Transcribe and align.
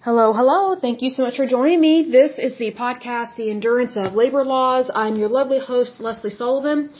Hello, 0.00 0.32
hello. 0.32 0.78
Thank 0.80 1.02
you 1.02 1.10
so 1.10 1.24
much 1.24 1.34
for 1.36 1.44
joining 1.44 1.80
me. 1.80 2.08
This 2.08 2.38
is 2.38 2.56
the 2.56 2.70
podcast, 2.72 3.34
The 3.34 3.50
Endurance 3.50 3.96
of 3.96 4.14
Labor 4.14 4.44
Laws. 4.44 4.88
I'm 4.94 5.16
your 5.16 5.28
lovely 5.28 5.58
host, 5.58 6.00
Lesley 6.00 6.30
Sullivan. 6.30 6.90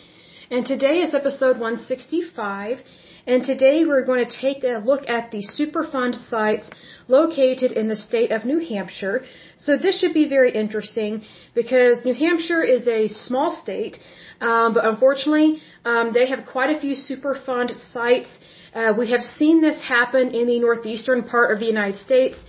And 0.50 0.66
today 0.66 1.02
is 1.02 1.14
episode 1.14 1.60
165. 1.60 2.82
And 3.24 3.44
today 3.44 3.84
we're 3.84 4.04
going 4.04 4.26
to 4.26 4.36
take 4.36 4.64
a 4.64 4.82
look 4.84 5.08
at 5.08 5.30
the 5.30 5.44
Superfund 5.46 6.16
sites 6.28 6.68
located 7.06 7.70
in 7.70 7.86
the 7.86 7.94
state 7.94 8.32
of 8.32 8.44
New 8.44 8.58
Hampshire. 8.58 9.24
So 9.58 9.76
this 9.76 10.00
should 10.00 10.12
be 10.12 10.28
very 10.28 10.50
interesting 10.50 11.22
because 11.54 12.04
New 12.04 12.14
Hampshire 12.14 12.64
is 12.64 12.88
a 12.88 13.06
small 13.06 13.52
state, 13.52 14.00
um, 14.40 14.74
but 14.74 14.84
unfortunately 14.84 15.62
um, 15.84 16.12
they 16.12 16.26
have 16.26 16.46
quite 16.46 16.76
a 16.76 16.80
few 16.80 16.96
Superfund 16.96 17.80
sites. 17.92 18.40
Uh, 18.74 18.92
we 18.98 19.12
have 19.12 19.22
seen 19.22 19.60
this 19.60 19.80
happen 19.80 20.32
in 20.32 20.48
the 20.48 20.58
northeastern 20.58 21.22
part 21.22 21.52
of 21.52 21.60
the 21.60 21.66
United 21.66 21.98
States. 21.98 22.42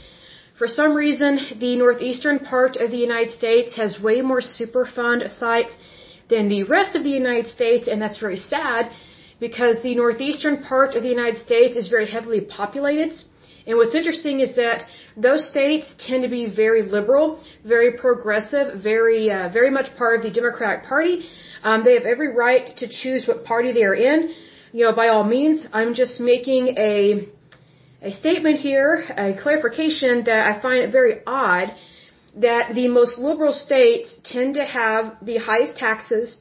For 0.59 0.68
some 0.68 0.94
reason, 0.94 1.40
the 1.66 1.77
northeastern 1.77 2.40
part 2.40 2.76
of 2.76 2.91
the 2.91 2.98
United 2.98 3.31
States 3.31 3.76
has 3.77 4.02
way 4.08 4.20
more 4.22 4.41
Superfund 4.41 5.22
sites 5.40 5.73
than 6.30 6.50
the 6.50 6.63
rest 6.63 6.98
of 6.98 7.04
the 7.04 7.16
United 7.23 7.48
States, 7.48 7.88
and 7.88 8.02
that's 8.02 8.20
very 8.20 8.36
sad 8.36 8.91
because 9.40 9.81
the 9.81 9.95
northeastern 9.95 10.58
part 10.64 10.95
of 10.95 11.03
the 11.03 11.14
United 11.17 11.38
States 11.38 11.77
is 11.77 11.88
very 11.88 12.05
heavily 12.16 12.41
populated. 12.41 13.14
And 13.67 13.77
what's 13.77 13.95
interesting 13.95 14.41
is 14.41 14.53
that 14.58 14.84
those 15.16 15.48
states 15.48 15.88
tend 15.98 16.23
to 16.23 16.30
be 16.30 16.45
very 16.64 16.81
liberal, 16.81 17.39
very 17.64 17.91
progressive, 17.94 18.84
very, 18.84 19.31
uh, 19.31 19.48
very 19.59 19.72
much 19.72 19.95
part 19.95 20.17
of 20.17 20.23
the 20.23 20.34
Democratic 20.41 20.84
Party. 20.84 21.26
Um, 21.64 21.86
they 21.86 21.94
have 21.94 22.03
every 22.03 22.36
right 22.36 22.76
to 22.81 22.86
choose 23.02 23.30
what 23.30 23.45
party 23.45 23.72
they 23.72 23.84
are 23.84 23.95
in. 23.95 24.36
You 24.73 24.84
know, 24.86 24.94
by 24.94 25.08
all 25.08 25.23
means, 25.23 25.66
I'm 25.72 25.94
just 25.94 26.20
making 26.20 26.78
a, 26.78 27.30
a 28.02 28.12
statement 28.12 28.59
here, 28.59 29.03
a 29.17 29.34
clarification 29.41 30.23
that 30.26 30.48
I 30.48 30.62
find 30.62 30.80
it 30.84 30.91
very 30.91 31.16
odd 31.27 31.73
that 32.35 32.73
the 32.73 32.88
most 32.88 33.17
liberal 33.17 33.53
states 33.53 34.14
tend 34.23 34.55
to 34.55 34.66
have 34.66 35.16
the 35.22 35.38
highest 35.38 35.75
taxes 35.75 36.38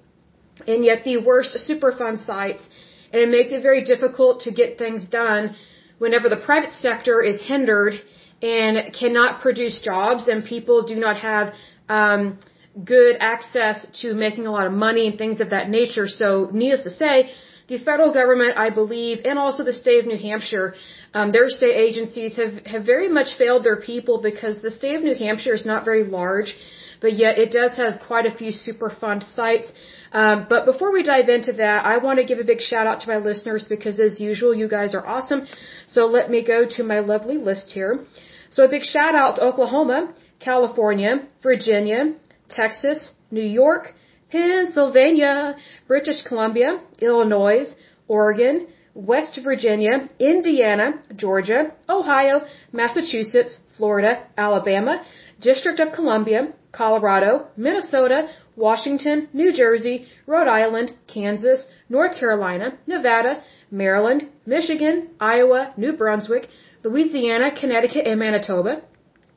and 0.67 0.85
yet 0.85 1.05
the 1.05 1.17
worst 1.17 1.57
Superfund 1.69 2.25
sites 2.25 2.69
and 3.13 3.23
it 3.23 3.29
makes 3.29 3.51
it 3.51 3.63
very 3.63 3.85
difficult 3.85 4.43
to 4.43 4.51
get 4.51 4.79
things 4.79 5.05
done 5.07 5.57
whenever 5.99 6.29
the 6.29 6.37
private 6.37 6.73
sector 6.73 7.23
is 7.23 7.43
hindered 7.43 7.95
and 8.43 8.93
cannot 8.93 9.41
produce 9.41 9.81
jobs 9.81 10.29
and 10.29 10.45
people 10.45 10.87
do 10.87 10.95
not 10.95 11.17
have 11.17 11.55
um, 11.89 12.39
good 12.85 13.17
access 13.19 13.87
to 14.01 14.15
making 14.15 14.47
a 14.47 14.53
lot 14.53 14.67
of 14.67 14.73
money 14.73 15.09
and 15.09 15.19
things 15.19 15.41
of 15.41 15.51
that 15.51 15.69
nature. 15.69 16.07
So, 16.07 16.49
needless 16.53 16.85
to 16.85 16.91
say, 16.91 17.33
the 17.69 17.79
federal 17.79 18.13
government, 18.13 18.57
I 18.57 18.71
believe, 18.71 19.19
and 19.25 19.39
also 19.39 19.63
the 19.63 19.73
state 19.73 19.99
of 20.01 20.07
New 20.07 20.19
Hampshire, 20.19 20.75
um, 21.15 21.33
their 21.33 21.49
state 21.51 21.77
agencies 21.89 22.37
have, 22.37 22.55
have 22.67 22.85
very 22.85 23.09
much 23.09 23.37
failed 23.37 23.63
their 23.65 23.81
people 23.91 24.21
because 24.23 24.63
the 24.63 24.71
state 24.71 24.95
of 24.97 25.03
New 25.03 25.15
Hampshire 25.15 25.55
is 25.55 25.67
not 25.67 25.85
very 25.85 26.05
large 26.05 26.57
but 27.01 27.13
yet 27.15 27.39
it 27.39 27.51
does 27.51 27.77
have 27.77 28.01
quite 28.07 28.27
a 28.27 28.35
few 28.35 28.51
Superfund 28.51 29.29
sites. 29.35 29.73
Um, 30.13 30.47
but 30.49 30.65
before 30.65 30.93
we 30.93 31.03
dive 31.03 31.29
into 31.29 31.53
that, 31.55 31.85
I 31.85 31.99
want 31.99 32.19
to 32.19 32.25
give 32.25 32.39
a 32.39 32.45
big 32.45 32.61
shout 32.61 32.87
out 32.87 33.01
to 33.03 33.09
my 33.09 33.19
listeners 33.19 33.65
because 33.69 34.01
as 34.01 34.21
usual, 34.21 34.55
you 34.55 34.69
guys 34.69 34.95
are 34.95 35.07
awesome. 35.07 35.47
So 35.87 36.07
let 36.07 36.31
me 36.31 36.45
go 36.45 36.67
to 36.77 36.83
my 36.83 37.01
lovely 37.01 37.37
list 37.37 37.73
here. 37.73 38.05
So 38.51 38.65
a 38.65 38.69
big 38.69 38.83
shout 38.83 39.15
out 39.15 39.37
to 39.37 39.43
Oklahoma, 39.43 40.15
California, 40.41 41.29
Virginia, 41.43 42.15
Texas, 42.49 43.13
New 43.31 43.49
York, 43.63 43.95
Pennsylvania, 44.31 45.57
British 45.87 46.23
Columbia, 46.23 46.81
Illinois, 47.01 47.75
Oregon, 48.09 48.67
West 48.95 49.39
Virginia, 49.43 50.09
Indiana, 50.19 51.01
Georgia, 51.15 51.73
Ohio, 51.89 52.43
Massachusetts, 52.73 53.59
Florida, 53.77 54.27
Alabama, 54.37 55.03
District 55.41 55.79
of 55.79 55.93
Columbia, 55.93 56.53
Colorado, 56.73 57.47
Minnesota, 57.57 58.29
Washington, 58.57 59.29
New 59.33 59.53
Jersey, 59.53 60.07
Rhode 60.27 60.49
Island, 60.49 60.93
Kansas, 61.07 61.67
North 61.89 62.19
Carolina, 62.19 62.77
Nevada, 62.87 63.43
Maryland, 63.71 64.29
Michigan, 64.47 65.09
Iowa, 65.21 65.73
New 65.77 65.93
Brunswick, 65.93 66.49
Louisiana, 66.83 67.53
Connecticut, 67.59 68.07
and 68.07 68.19
Manitoba. 68.19 68.83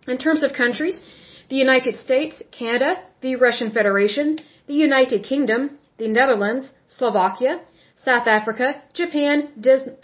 In 0.08 0.18
terms 0.18 0.42
of 0.44 0.54
countries, 0.54 1.00
the 1.50 1.56
United 1.56 1.98
States, 1.98 2.42
Canada, 2.52 3.00
the 3.22 3.36
Russian 3.36 3.70
Federation, 3.72 4.40
the 4.72 4.84
United 4.90 5.22
Kingdom, 5.32 5.62
the 6.02 6.10
Netherlands, 6.20 6.66
Slovakia, 6.98 7.54
South 8.08 8.28
Africa, 8.38 8.68
Japan, 9.02 9.38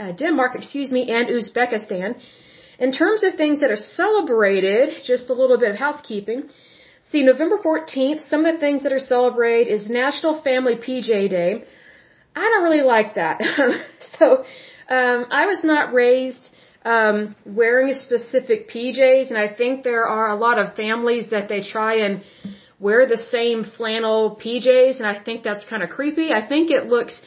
uh, 0.03 0.11
Denmark, 0.23 0.51
excuse 0.61 0.91
me, 0.97 1.03
and 1.17 1.25
Uzbekistan. 1.37 2.09
In 2.85 2.91
terms 3.01 3.21
of 3.27 3.31
things 3.41 3.57
that 3.61 3.71
are 3.75 3.83
celebrated, 4.01 4.85
just 5.11 5.25
a 5.33 5.35
little 5.41 5.59
bit 5.63 5.71
of 5.73 5.77
housekeeping. 5.87 6.39
See, 7.11 7.23
November 7.31 7.57
14th, 7.67 8.21
some 8.31 8.41
of 8.45 8.51
the 8.55 8.61
things 8.65 8.83
that 8.83 8.93
are 8.97 9.05
celebrated 9.15 9.71
is 9.75 9.81
National 10.03 10.33
Family 10.47 10.75
PJ 10.85 11.09
Day. 11.37 11.51
I 12.41 12.43
don't 12.49 12.65
really 12.67 12.85
like 12.95 13.15
that. 13.21 13.35
so, 14.17 14.25
um, 14.97 15.19
I 15.41 15.43
was 15.51 15.61
not 15.63 15.93
raised 16.03 16.43
um, 16.95 17.19
wearing 17.45 17.93
specific 17.93 18.69
PJs, 18.73 19.25
and 19.31 19.39
I 19.45 19.49
think 19.59 19.83
there 19.91 20.07
are 20.17 20.27
a 20.35 20.39
lot 20.45 20.59
of 20.59 20.75
families 20.83 21.25
that 21.35 21.45
they 21.51 21.61
try 21.75 21.93
and 22.05 22.15
wear 22.79 23.07
the 23.07 23.17
same 23.17 23.63
flannel 23.63 24.39
PJs, 24.41 24.97
and 24.97 25.07
I 25.07 25.19
think 25.23 25.43
that's 25.43 25.65
kind 25.65 25.83
of 25.83 25.89
creepy. 25.89 26.31
I 26.31 26.47
think 26.47 26.69
it 26.71 26.85
looks, 26.87 27.21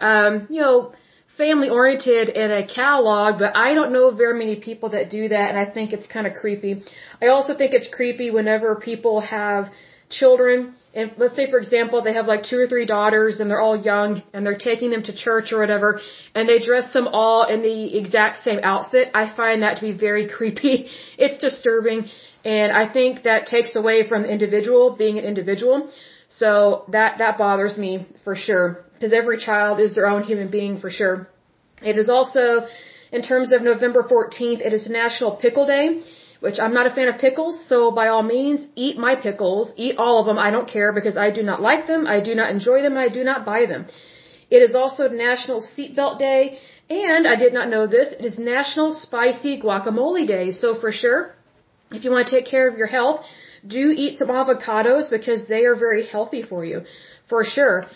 um, 0.00 0.46
you 0.48 0.60
know, 0.60 0.92
family 1.36 1.70
oriented 1.70 2.28
in 2.28 2.50
a 2.50 2.66
catalog, 2.66 3.38
but 3.38 3.56
I 3.56 3.74
don't 3.74 3.92
know 3.92 4.14
very 4.14 4.38
many 4.38 4.56
people 4.56 4.90
that 4.90 5.10
do 5.10 5.28
that, 5.28 5.48
and 5.50 5.58
I 5.58 5.66
think 5.70 5.92
it's 5.92 6.06
kind 6.06 6.26
of 6.26 6.34
creepy. 6.34 6.84
I 7.20 7.28
also 7.28 7.56
think 7.56 7.72
it's 7.72 7.88
creepy 7.92 8.30
whenever 8.30 8.76
people 8.76 9.20
have 9.20 9.70
children, 10.10 10.74
and 10.94 11.12
let's 11.16 11.34
say 11.34 11.50
for 11.50 11.58
example 11.58 12.02
they 12.02 12.12
have 12.12 12.26
like 12.26 12.42
two 12.44 12.58
or 12.58 12.66
three 12.66 12.84
daughters 12.84 13.40
and 13.40 13.50
they're 13.50 13.62
all 13.62 13.80
young 13.80 14.22
and 14.34 14.44
they're 14.44 14.58
taking 14.58 14.90
them 14.90 15.02
to 15.02 15.16
church 15.16 15.52
or 15.52 15.58
whatever, 15.58 16.00
and 16.34 16.46
they 16.48 16.58
dress 16.58 16.92
them 16.92 17.08
all 17.08 17.44
in 17.44 17.62
the 17.62 17.98
exact 17.98 18.44
same 18.44 18.60
outfit. 18.62 19.08
I 19.14 19.34
find 19.34 19.62
that 19.62 19.76
to 19.76 19.82
be 19.82 19.92
very 19.92 20.28
creepy. 20.36 20.88
It's 21.16 21.38
disturbing, 21.38 22.08
and 22.44 22.72
I 22.72 22.92
think 22.92 23.22
that 23.24 23.46
takes 23.46 23.74
away 23.76 24.06
from 24.08 24.24
individual 24.24 24.96
being 24.96 25.18
an 25.18 25.24
individual. 25.24 25.90
So 26.28 26.84
that 26.88 27.18
that 27.18 27.36
bothers 27.38 27.76
me 27.76 28.06
for 28.24 28.34
sure 28.34 28.84
because 28.94 29.12
every 29.12 29.38
child 29.38 29.80
is 29.80 29.94
their 29.94 30.06
own 30.06 30.22
human 30.22 30.50
being 30.50 30.78
for 30.80 30.90
sure. 30.90 31.28
It 31.82 31.98
is 31.98 32.08
also, 32.08 32.66
in 33.10 33.22
terms 33.22 33.52
of 33.52 33.62
November 33.62 34.02
14th, 34.04 34.60
it 34.64 34.72
is 34.72 34.88
National 34.88 35.32
Pickle 35.36 35.66
Day, 35.66 36.02
which 36.40 36.58
I'm 36.58 36.72
not 36.72 36.86
a 36.86 36.94
fan 36.94 37.08
of 37.08 37.18
pickles, 37.18 37.56
so 37.66 37.90
by 37.90 38.08
all 38.08 38.22
means, 38.22 38.66
eat 38.76 38.96
my 38.96 39.14
pickles, 39.16 39.72
eat 39.76 39.96
all 39.98 40.20
of 40.20 40.26
them, 40.26 40.38
I 40.38 40.50
don't 40.50 40.68
care 40.68 40.92
because 40.92 41.16
I 41.16 41.30
do 41.30 41.42
not 41.42 41.60
like 41.60 41.86
them, 41.86 42.06
I 42.06 42.20
do 42.20 42.34
not 42.34 42.50
enjoy 42.50 42.82
them, 42.82 42.92
and 42.96 43.00
I 43.00 43.08
do 43.08 43.24
not 43.24 43.44
buy 43.44 43.66
them. 43.66 43.86
It 44.50 44.62
is 44.68 44.74
also 44.74 45.08
National 45.08 45.60
Seatbelt 45.60 46.18
Day, 46.18 46.58
and 46.88 47.26
I 47.26 47.36
did 47.36 47.52
not 47.52 47.68
know 47.68 47.86
this, 47.86 48.08
it 48.18 48.24
is 48.24 48.38
National 48.38 48.92
Spicy 48.92 49.60
Guacamole 49.60 50.26
Day, 50.26 50.52
so 50.52 50.80
for 50.80 50.92
sure, 50.92 51.34
if 51.92 52.04
you 52.04 52.10
want 52.10 52.26
to 52.28 52.34
take 52.36 52.46
care 52.46 52.68
of 52.68 52.76
your 52.76 52.86
health, 52.86 53.24
do 53.66 53.92
eat 53.96 54.18
some 54.18 54.28
avocados 54.28 55.10
because 55.10 55.46
they 55.46 55.64
are 55.64 55.76
very 55.76 56.06
healthy 56.06 56.42
for 56.42 56.64
you, 56.64 56.82
for 57.28 57.44
sure. 57.44 57.86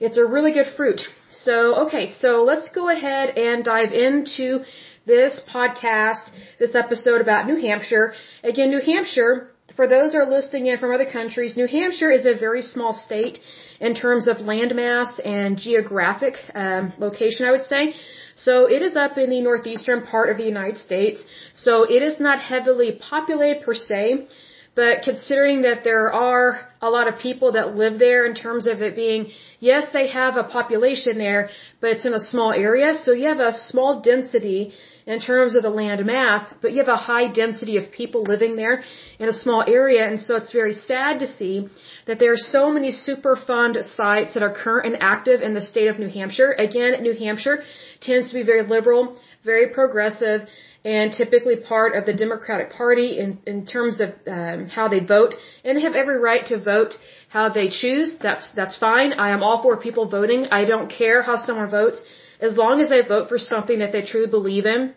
It's 0.00 0.18
a 0.18 0.24
really 0.24 0.52
good 0.52 0.66
fruit. 0.76 1.00
So, 1.32 1.86
okay, 1.86 2.08
so 2.08 2.42
let's 2.42 2.68
go 2.70 2.90
ahead 2.90 3.38
and 3.38 3.64
dive 3.64 3.92
into 3.92 4.64
this 5.06 5.40
podcast, 5.48 6.30
this 6.58 6.74
episode 6.74 7.20
about 7.20 7.46
New 7.46 7.60
Hampshire. 7.60 8.14
Again, 8.42 8.70
New 8.70 8.80
Hampshire, 8.80 9.50
for 9.76 9.86
those 9.86 10.12
who 10.12 10.18
are 10.18 10.30
listening 10.30 10.66
in 10.66 10.78
from 10.78 10.92
other 10.92 11.10
countries, 11.10 11.56
New 11.56 11.66
Hampshire 11.66 12.10
is 12.10 12.26
a 12.26 12.34
very 12.34 12.62
small 12.62 12.92
state 12.92 13.38
in 13.80 13.94
terms 13.94 14.28
of 14.28 14.36
landmass 14.38 15.20
and 15.24 15.58
geographic 15.58 16.34
um, 16.54 16.92
location, 16.98 17.46
I 17.46 17.50
would 17.50 17.64
say. 17.64 17.94
So 18.36 18.66
it 18.66 18.82
is 18.82 18.96
up 18.96 19.18
in 19.18 19.30
the 19.30 19.40
northeastern 19.40 20.02
part 20.02 20.30
of 20.30 20.36
the 20.36 20.44
United 20.44 20.78
States. 20.78 21.24
So 21.54 21.84
it 21.84 22.02
is 22.02 22.18
not 22.20 22.40
heavily 22.40 22.92
populated 22.92 23.62
per 23.64 23.74
se. 23.74 24.26
But 24.74 25.02
considering 25.02 25.62
that 25.62 25.84
there 25.84 26.12
are 26.12 26.68
a 26.82 26.90
lot 26.90 27.06
of 27.06 27.18
people 27.20 27.52
that 27.52 27.76
live 27.76 28.00
there 28.00 28.26
in 28.26 28.34
terms 28.34 28.66
of 28.66 28.82
it 28.82 28.96
being, 28.96 29.30
yes, 29.60 29.86
they 29.92 30.08
have 30.08 30.36
a 30.36 30.42
population 30.42 31.16
there, 31.16 31.50
but 31.80 31.90
it's 31.90 32.04
in 32.04 32.14
a 32.14 32.18
small 32.18 32.52
area. 32.52 32.96
So 32.96 33.12
you 33.12 33.28
have 33.28 33.38
a 33.38 33.52
small 33.52 34.00
density 34.00 34.72
in 35.06 35.20
terms 35.20 35.54
of 35.54 35.62
the 35.62 35.70
land 35.70 36.04
mass, 36.06 36.52
but 36.62 36.72
you 36.72 36.78
have 36.78 36.88
a 36.88 36.96
high 36.96 37.30
density 37.30 37.76
of 37.76 37.92
people 37.92 38.22
living 38.22 38.56
there 38.56 38.82
in 39.18 39.28
a 39.28 39.32
small 39.32 39.62
area. 39.66 40.06
And 40.06 40.18
so 40.20 40.36
it's 40.36 40.52
very 40.52 40.72
sad 40.72 41.18
to 41.20 41.26
see 41.26 41.68
that 42.06 42.18
there 42.18 42.32
are 42.32 42.44
so 42.56 42.70
many 42.70 42.90
Superfund 42.90 43.74
sites 43.94 44.34
that 44.34 44.42
are 44.42 44.54
current 44.54 44.86
and 44.86 45.02
active 45.02 45.42
in 45.42 45.52
the 45.52 45.60
state 45.60 45.88
of 45.88 45.98
New 45.98 46.08
Hampshire. 46.08 46.52
Again, 46.52 47.02
New 47.02 47.14
Hampshire 47.14 47.62
tends 48.00 48.28
to 48.28 48.34
be 48.34 48.42
very 48.42 48.62
liberal, 48.62 49.20
very 49.44 49.68
progressive, 49.74 50.48
and 50.84 51.12
typically 51.12 51.56
part 51.56 51.94
of 51.96 52.04
the 52.06 52.12
Democratic 52.12 52.70
Party 52.70 53.18
in, 53.18 53.38
in 53.46 53.66
terms 53.66 54.00
of 54.00 54.10
um, 54.26 54.66
how 54.66 54.88
they 54.88 55.00
vote. 55.00 55.34
And 55.64 55.76
they 55.76 55.82
have 55.82 55.94
every 55.94 56.18
right 56.18 56.44
to 56.46 56.62
vote 56.62 56.94
how 57.28 57.48
they 57.50 57.68
choose. 57.68 58.16
That's, 58.22 58.52
that's 58.54 58.76
fine. 58.78 59.12
I 59.14 59.30
am 59.30 59.42
all 59.42 59.62
for 59.62 59.76
people 59.76 60.08
voting. 60.08 60.46
I 60.50 60.64
don't 60.64 60.90
care 60.90 61.22
how 61.22 61.36
someone 61.36 61.70
votes 61.70 62.02
as 62.40 62.56
long 62.56 62.80
as 62.80 62.88
they 62.88 63.02
vote 63.02 63.28
for 63.28 63.38
something 63.38 63.78
that 63.78 63.92
they 63.92 64.02
truly 64.02 64.30
believe 64.30 64.66
in. 64.66 64.94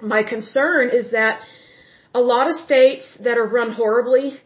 My 0.00 0.22
concern 0.22 0.90
is 0.90 1.10
that 1.12 1.40
a 2.14 2.20
lot 2.20 2.48
of 2.48 2.54
states 2.54 3.16
that 3.20 3.36
are 3.36 3.46
run 3.46 3.70
horribly 3.72 4.38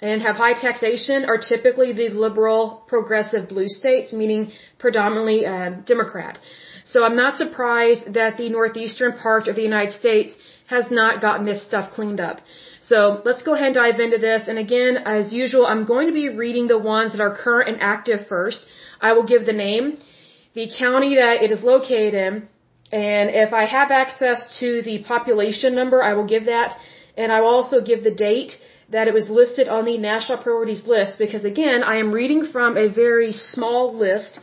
and 0.00 0.20
have 0.22 0.36
high 0.36 0.52
taxation 0.52 1.24
are 1.24 1.38
typically 1.38 1.92
the 1.92 2.08
liberal, 2.10 2.84
progressive 2.86 3.48
blue 3.48 3.68
states, 3.68 4.12
meaning 4.12 4.50
predominantly 4.78 5.46
uh, 5.46 5.70
Democrat. 5.86 6.38
So 6.84 7.02
I'm 7.02 7.16
not 7.16 7.36
surprised 7.36 8.14
that 8.14 8.36
the 8.36 8.48
northeastern 8.48 9.14
part 9.14 9.48
of 9.48 9.56
the 9.56 9.62
United 9.62 9.92
States 9.92 10.36
has 10.66 10.90
not 10.90 11.20
gotten 11.20 11.46
this 11.46 11.64
stuff 11.66 11.92
cleaned 11.92 12.20
up. 12.20 12.40
So 12.82 13.22
let's 13.24 13.42
go 13.42 13.54
ahead 13.54 13.68
and 13.68 13.74
dive 13.74 13.98
into 13.98 14.18
this. 14.18 14.42
And 14.46 14.58
again, 14.58 14.96
as 14.96 15.32
usual, 15.32 15.66
I'm 15.66 15.84
going 15.84 16.06
to 16.08 16.12
be 16.12 16.28
reading 16.28 16.66
the 16.68 16.78
ones 16.78 17.12
that 17.12 17.20
are 17.20 17.34
current 17.34 17.68
and 17.70 17.78
active 17.80 18.26
first. 18.28 18.64
I 19.00 19.12
will 19.14 19.26
give 19.26 19.46
the 19.46 19.52
name, 19.52 19.98
the 20.58 20.66
county 20.84 21.12
that 21.22 21.42
it 21.44 21.50
is 21.56 21.62
located 21.72 22.14
in, 22.26 22.34
and 22.92 23.26
if 23.44 23.52
I 23.62 23.64
have 23.76 23.90
access 24.02 24.40
to 24.60 24.68
the 24.88 24.96
population 25.12 25.74
number, 25.80 25.98
I 26.02 26.12
will 26.16 26.28
give 26.34 26.46
that. 26.46 26.70
And 27.16 27.32
I 27.32 27.40
will 27.40 27.54
also 27.58 27.80
give 27.90 28.02
the 28.04 28.16
date 28.28 28.52
that 28.94 29.08
it 29.08 29.14
was 29.14 29.28
listed 29.40 29.66
on 29.76 29.84
the 29.84 29.98
national 29.98 30.38
priorities 30.44 30.84
list 30.86 31.18
because 31.18 31.44
again, 31.44 31.82
I 31.82 31.96
am 31.96 32.12
reading 32.12 32.42
from 32.54 32.76
a 32.76 32.88
very 32.88 33.32
small 33.32 33.82
list. 34.06 34.38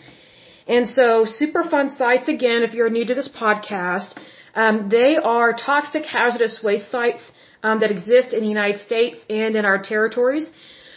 And 0.67 0.87
so 0.97 1.05
Superfund 1.39 1.95
sites, 2.01 2.27
again, 2.27 2.63
if 2.63 2.73
you're 2.73 2.89
new 2.89 3.05
to 3.05 3.15
this 3.15 3.29
podcast, 3.43 4.17
um, 4.55 4.89
they 4.89 5.11
are 5.17 5.53
toxic 5.53 6.03
hazardous 6.05 6.55
waste 6.63 6.89
sites 6.91 7.31
um, 7.63 7.79
that 7.79 7.91
exist 7.91 8.33
in 8.33 8.41
the 8.41 8.53
United 8.57 8.79
States 8.79 9.17
and 9.29 9.55
in 9.55 9.65
our 9.65 9.79
territories. 9.81 10.51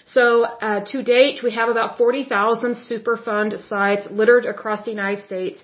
So 0.07 0.45
uh, 0.45 0.85
to 0.93 1.03
date, 1.03 1.43
we 1.43 1.51
have 1.53 1.69
about 1.69 1.99
40,000 1.99 2.75
Superfund 2.75 3.61
sites 3.69 4.09
littered 4.11 4.47
across 4.47 4.85
the 4.85 4.93
United 4.93 5.23
States. 5.23 5.63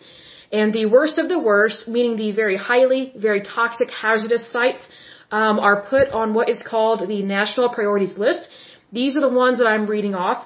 And 0.50 0.72
the 0.72 0.86
worst 0.86 1.16
of 1.16 1.28
the 1.28 1.38
worst, 1.38 1.86
meaning 1.86 2.16
the 2.16 2.32
very 2.32 2.56
highly, 2.56 3.12
very 3.16 3.42
toxic 3.42 3.90
hazardous 3.90 4.50
sites, 4.50 4.88
um, 5.30 5.58
are 5.60 5.82
put 5.82 6.08
on 6.10 6.34
what 6.34 6.48
is 6.48 6.60
called 6.62 7.08
the 7.08 7.22
national 7.22 7.68
priorities 7.68 8.18
list. 8.18 8.48
These 8.92 9.16
are 9.16 9.20
the 9.20 9.36
ones 9.44 9.58
that 9.58 9.66
I'm 9.66 9.86
reading 9.86 10.14
off. 10.14 10.44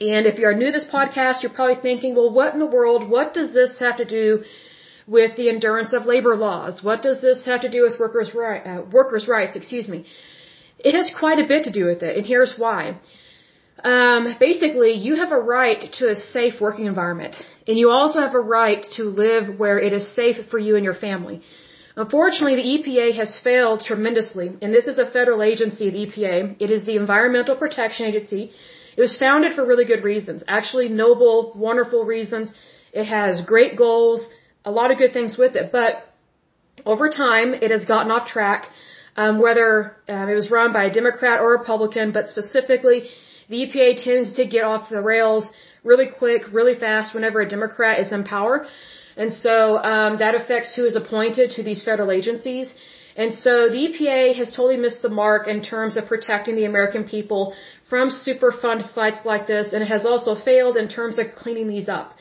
And 0.00 0.26
if 0.26 0.38
you're 0.38 0.54
new 0.54 0.66
to 0.66 0.72
this 0.72 0.90
podcast, 0.98 1.42
you're 1.42 1.56
probably 1.60 1.80
thinking, 1.80 2.14
well, 2.16 2.30
what 2.30 2.52
in 2.54 2.58
the 2.58 2.72
world, 2.78 3.08
what 3.08 3.32
does 3.32 3.54
this 3.54 3.78
have 3.78 3.96
to 3.98 4.04
do 4.04 4.42
with 5.06 5.36
the 5.36 5.48
endurance 5.48 5.92
of 5.92 6.06
labor 6.06 6.34
laws? 6.36 6.82
What 6.82 7.02
does 7.02 7.22
this 7.22 7.44
have 7.44 7.62
to 7.62 7.70
do 7.70 7.82
with 7.82 7.98
workers' 8.00 8.34
right, 8.34 8.62
uh, 8.66 8.82
workers' 8.98 9.28
rights? 9.28 9.56
Excuse 9.56 9.88
me. 9.88 10.06
It 10.84 10.94
has 10.94 11.10
quite 11.18 11.38
a 11.38 11.46
bit 11.46 11.64
to 11.64 11.72
do 11.72 11.84
with 11.86 12.02
it, 12.02 12.16
and 12.16 12.26
here's 12.26 12.54
why. 12.58 12.98
Um, 13.84 14.36
basically, 14.38 14.92
you 14.92 15.16
have 15.16 15.32
a 15.32 15.40
right 15.40 15.80
to 15.98 16.10
a 16.10 16.14
safe 16.14 16.60
working 16.60 16.86
environment, 16.86 17.34
and 17.66 17.78
you 17.78 17.90
also 17.90 18.20
have 18.20 18.34
a 18.34 18.46
right 18.58 18.84
to 18.96 19.02
live 19.04 19.58
where 19.58 19.78
it 19.78 19.92
is 19.92 20.14
safe 20.14 20.36
for 20.50 20.58
you 20.58 20.76
and 20.76 20.84
your 20.84 20.94
family. 20.94 21.42
Unfortunately, 21.96 22.56
the 22.56 22.68
EPA 22.74 23.14
has 23.16 23.38
failed 23.38 23.80
tremendously, 23.84 24.46
and 24.62 24.72
this 24.72 24.86
is 24.86 24.98
a 24.98 25.10
federal 25.16 25.42
agency, 25.42 25.90
the 25.90 26.06
EPA. 26.06 26.56
It 26.58 26.70
is 26.70 26.84
the 26.84 26.96
Environmental 26.96 27.56
Protection 27.56 28.06
Agency. 28.06 28.50
It 28.96 29.00
was 29.00 29.16
founded 29.16 29.52
for 29.54 29.66
really 29.66 29.84
good 29.84 30.04
reasons, 30.04 30.42
actually 30.48 30.88
noble, 30.88 31.52
wonderful 31.54 32.04
reasons. 32.04 32.52
It 32.92 33.04
has 33.04 33.42
great 33.44 33.76
goals, 33.76 34.26
a 34.64 34.70
lot 34.70 34.90
of 34.90 34.98
good 34.98 35.12
things 35.12 35.36
with 35.38 35.54
it, 35.56 35.70
but 35.72 35.90
over 36.86 37.08
time, 37.10 37.54
it 37.54 37.70
has 37.70 37.84
gotten 37.84 38.10
off 38.10 38.26
track. 38.28 38.68
Um, 39.14 39.40
whether 39.42 39.94
um, 40.08 40.28
it 40.30 40.34
was 40.34 40.50
run 40.50 40.72
by 40.72 40.84
a 40.84 40.92
Democrat 40.92 41.38
or 41.40 41.54
a 41.54 41.58
Republican, 41.58 42.12
but 42.12 42.30
specifically, 42.30 43.08
the 43.50 43.58
EPA 43.66 44.02
tends 44.02 44.32
to 44.38 44.46
get 44.46 44.64
off 44.64 44.88
the 44.88 45.02
rails 45.02 45.44
really 45.84 46.08
quick, 46.18 46.42
really 46.52 46.76
fast 46.78 47.14
whenever 47.14 47.40
a 47.40 47.48
Democrat 47.48 48.00
is 48.00 48.10
in 48.10 48.24
power. 48.24 48.66
And 49.16 49.32
so 49.34 49.76
um, 49.76 50.18
that 50.18 50.34
affects 50.34 50.74
who 50.74 50.84
is 50.84 50.96
appointed 50.96 51.50
to 51.56 51.62
these 51.62 51.84
federal 51.84 52.10
agencies. 52.10 52.72
And 53.14 53.34
so 53.34 53.68
the 53.68 53.80
EPA 53.88 54.34
has 54.36 54.50
totally 54.50 54.78
missed 54.78 55.02
the 55.02 55.10
mark 55.10 55.46
in 55.46 55.62
terms 55.62 55.96
of 55.98 56.06
protecting 56.06 56.54
the 56.56 56.64
American 56.64 57.04
people 57.04 57.54
from 57.90 58.10
Superfund 58.10 58.94
sites 58.94 59.18
like 59.24 59.46
this, 59.46 59.74
and 59.74 59.82
it 59.82 59.88
has 59.88 60.06
also 60.06 60.34
failed 60.34 60.76
in 60.78 60.88
terms 60.88 61.18
of 61.18 61.34
cleaning 61.36 61.68
these 61.68 61.88
up. 61.88 62.14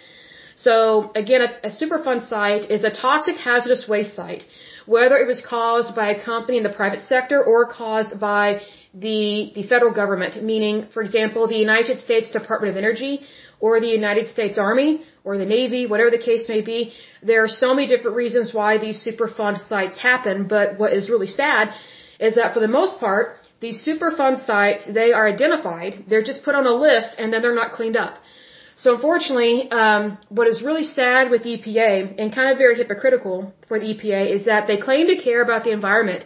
So 0.56 1.12
again, 1.16 1.42
a, 1.42 1.68
a 1.68 1.72
Superfund 1.72 2.28
site 2.28 2.70
is 2.70 2.84
a 2.84 2.90
toxic 2.90 3.38
hazardous 3.38 3.88
waste 3.88 4.16
site, 4.16 4.44
whether 4.86 5.18
it 5.18 5.28
was 5.28 5.42
caused 5.42 5.96
by 5.96 6.12
a 6.12 6.24
company 6.24 6.58
in 6.58 6.64
the 6.64 6.76
private 6.82 7.02
sector 7.02 7.44
or 7.44 7.68
caused 7.68 8.20
by 8.20 8.62
the, 8.94 9.52
the 9.56 9.64
federal 9.68 9.94
government, 9.94 10.44
meaning, 10.44 10.88
for 10.94 11.02
example, 11.02 11.48
the 11.48 11.56
United 11.56 12.00
States 12.00 12.32
Department 12.32 12.72
of 12.72 12.78
Energy 12.78 13.22
or 13.60 13.80
the 13.80 13.88
United 13.88 14.28
States 14.30 14.58
Army 14.58 15.02
or 15.24 15.38
the 15.38 15.46
Navy, 15.46 15.86
whatever 15.86 16.10
the 16.10 16.18
case 16.18 16.50
may 16.50 16.62
be. 16.62 16.94
There 17.24 17.44
are 17.44 17.48
so 17.48 17.74
many 17.74 17.88
different 17.88 18.18
reasons 18.18 18.54
why 18.54 18.78
these 18.78 19.06
Superfund 19.06 19.68
sites 19.68 19.98
happen, 19.98 20.48
but 20.48 20.78
what 20.78 20.94
is 20.94 21.10
really 21.10 21.28
sad 21.28 21.70
is 22.20 22.36
that 22.36 22.54
for 22.54 22.60
the 22.60 22.68
most 22.68 23.00
part, 23.00 23.38
these 23.60 23.86
Superfund 23.86 24.46
sites, 24.46 24.86
they 24.92 25.14
are 25.14 25.28
identified, 25.28 26.06
they're 26.10 26.24
just 26.24 26.44
put 26.44 26.56
on 26.56 26.66
a 26.66 26.74
list 26.74 27.16
and 27.18 27.32
then 27.32 27.42
they're 27.42 27.56
not 27.56 27.72
cleaned 27.74 27.96
up. 27.96 28.16
So 28.82 28.96
unfortunately, 28.96 29.70
um, 29.70 30.18
what 30.30 30.48
is 30.48 30.64
really 30.68 30.84
sad 30.84 31.30
with 31.30 31.44
the 31.44 31.52
EPA 31.58 32.16
and 32.20 32.34
kind 32.34 32.50
of 32.52 32.58
very 32.58 32.76
hypocritical 32.76 33.54
for 33.68 33.80
the 33.80 33.88
EPA 33.94 34.22
is 34.36 34.46
that 34.46 34.66
they 34.66 34.78
claim 34.88 35.06
to 35.14 35.18
care 35.28 35.44
about 35.44 35.64
the 35.64 35.72
environment 35.80 36.26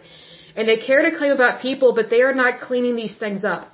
and 0.56 0.66
they 0.66 0.78
care 0.78 1.02
to 1.02 1.18
claim 1.18 1.32
about 1.32 1.60
people, 1.60 1.94
but 1.94 2.08
they 2.08 2.22
are 2.22 2.34
not 2.34 2.60
cleaning 2.60 2.96
these 2.96 3.16
things 3.22 3.44
up. 3.44 3.68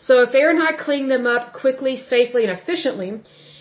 So 0.00 0.22
if 0.22 0.32
they 0.32 0.42
are 0.48 0.52
not 0.64 0.78
cleaning 0.78 1.10
them 1.16 1.28
up 1.28 1.52
quickly, 1.52 1.96
safely, 1.96 2.42
and 2.44 2.52
efficiently, 2.58 3.10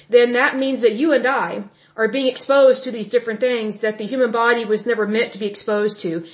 then 0.10 0.34
that 0.34 0.58
means 0.58 0.82
that 0.82 0.94
you 0.94 1.14
and 1.14 1.28
I 1.28 1.66
are 1.96 2.12
being 2.12 2.26
exposed 2.26 2.84
to 2.86 2.92
these 2.92 3.10
different 3.10 3.42
things 3.42 3.82
that 3.82 4.00
the 4.00 4.08
human 4.08 4.32
body 4.32 4.66
was 4.66 4.88
never 4.88 5.06
meant 5.06 5.34
to 5.34 5.40
be 5.40 5.46
exposed 5.46 6.02
to. 6.02 6.26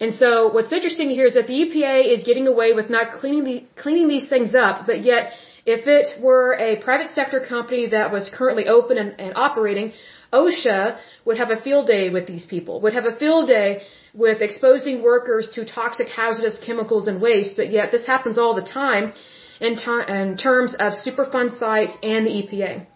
And 0.00 0.12
so 0.12 0.52
what's 0.52 0.72
interesting 0.72 1.10
here 1.10 1.26
is 1.26 1.34
that 1.34 1.46
the 1.46 1.58
EPA 1.64 2.12
is 2.12 2.24
getting 2.24 2.48
away 2.48 2.72
with 2.72 2.90
not 2.90 3.20
cleaning 3.20 3.44
the, 3.44 3.64
cleaning 3.80 4.08
these 4.08 4.28
things 4.28 4.52
up, 4.52 4.86
but 4.86 5.04
yet 5.04 5.30
if 5.66 5.86
it 5.86 6.20
were 6.20 6.54
a 6.54 6.76
private 6.76 7.10
sector 7.10 7.40
company 7.40 7.86
that 7.88 8.12
was 8.12 8.28
currently 8.28 8.66
open 8.68 8.98
and, 8.98 9.18
and 9.18 9.32
operating, 9.36 9.92
OSHA 10.32 10.98
would 11.24 11.38
have 11.38 11.50
a 11.50 11.60
field 11.60 11.86
day 11.86 12.10
with 12.10 12.26
these 12.26 12.44
people, 12.44 12.80
would 12.82 12.92
have 12.92 13.06
a 13.06 13.16
field 13.16 13.48
day 13.48 13.82
with 14.12 14.42
exposing 14.42 15.02
workers 15.02 15.50
to 15.54 15.64
toxic 15.64 16.08
hazardous 16.08 16.58
chemicals 16.58 17.06
and 17.08 17.20
waste, 17.20 17.56
but 17.56 17.70
yet 17.70 17.90
this 17.90 18.06
happens 18.06 18.36
all 18.36 18.54
the 18.54 18.68
time 18.82 19.12
in, 19.60 19.78
in 20.08 20.36
terms 20.36 20.74
of 20.74 20.92
Superfund 20.92 21.56
sites 21.58 21.96
and 22.02 22.26
the 22.26 22.30
EPA. 22.42 22.86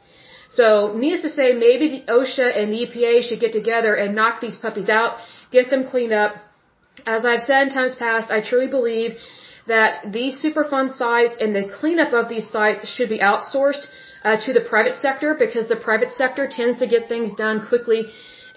So, 0.51 0.95
needless 0.97 1.23
to 1.23 1.31
say, 1.31 1.53
maybe 1.53 1.89
the 1.89 2.13
OSHA 2.13 2.57
and 2.59 2.73
the 2.73 2.87
EPA 2.87 3.23
should 3.29 3.41
get 3.41 3.53
together 3.53 3.95
and 3.95 4.15
knock 4.15 4.41
these 4.41 4.57
puppies 4.57 4.89
out, 4.89 5.19
get 5.53 5.71
them 5.71 5.85
cleaned 5.85 6.13
up. 6.13 6.37
As 7.07 7.25
I've 7.25 7.43
said 7.43 7.69
in 7.69 7.71
times 7.73 7.95
past, 7.95 8.31
I 8.31 8.41
truly 8.41 8.67
believe 8.67 9.19
that 9.69 10.13
these 10.17 10.35
Superfund 10.45 10.97
sites 11.03 11.37
and 11.41 11.55
the 11.55 11.67
cleanup 11.79 12.13
of 12.13 12.29
these 12.29 12.49
sites 12.57 12.89
should 12.95 13.11
be 13.17 13.21
outsourced 13.21 13.85
uh, 14.25 14.37
to 14.45 14.53
the 14.53 14.65
private 14.73 14.97
sector 15.07 15.35
because 15.45 15.69
the 15.69 15.81
private 15.89 16.11
sector 16.11 16.49
tends 16.59 16.79
to 16.79 16.87
get 16.95 17.09
things 17.09 17.33
done 17.45 17.67
quickly 17.71 18.01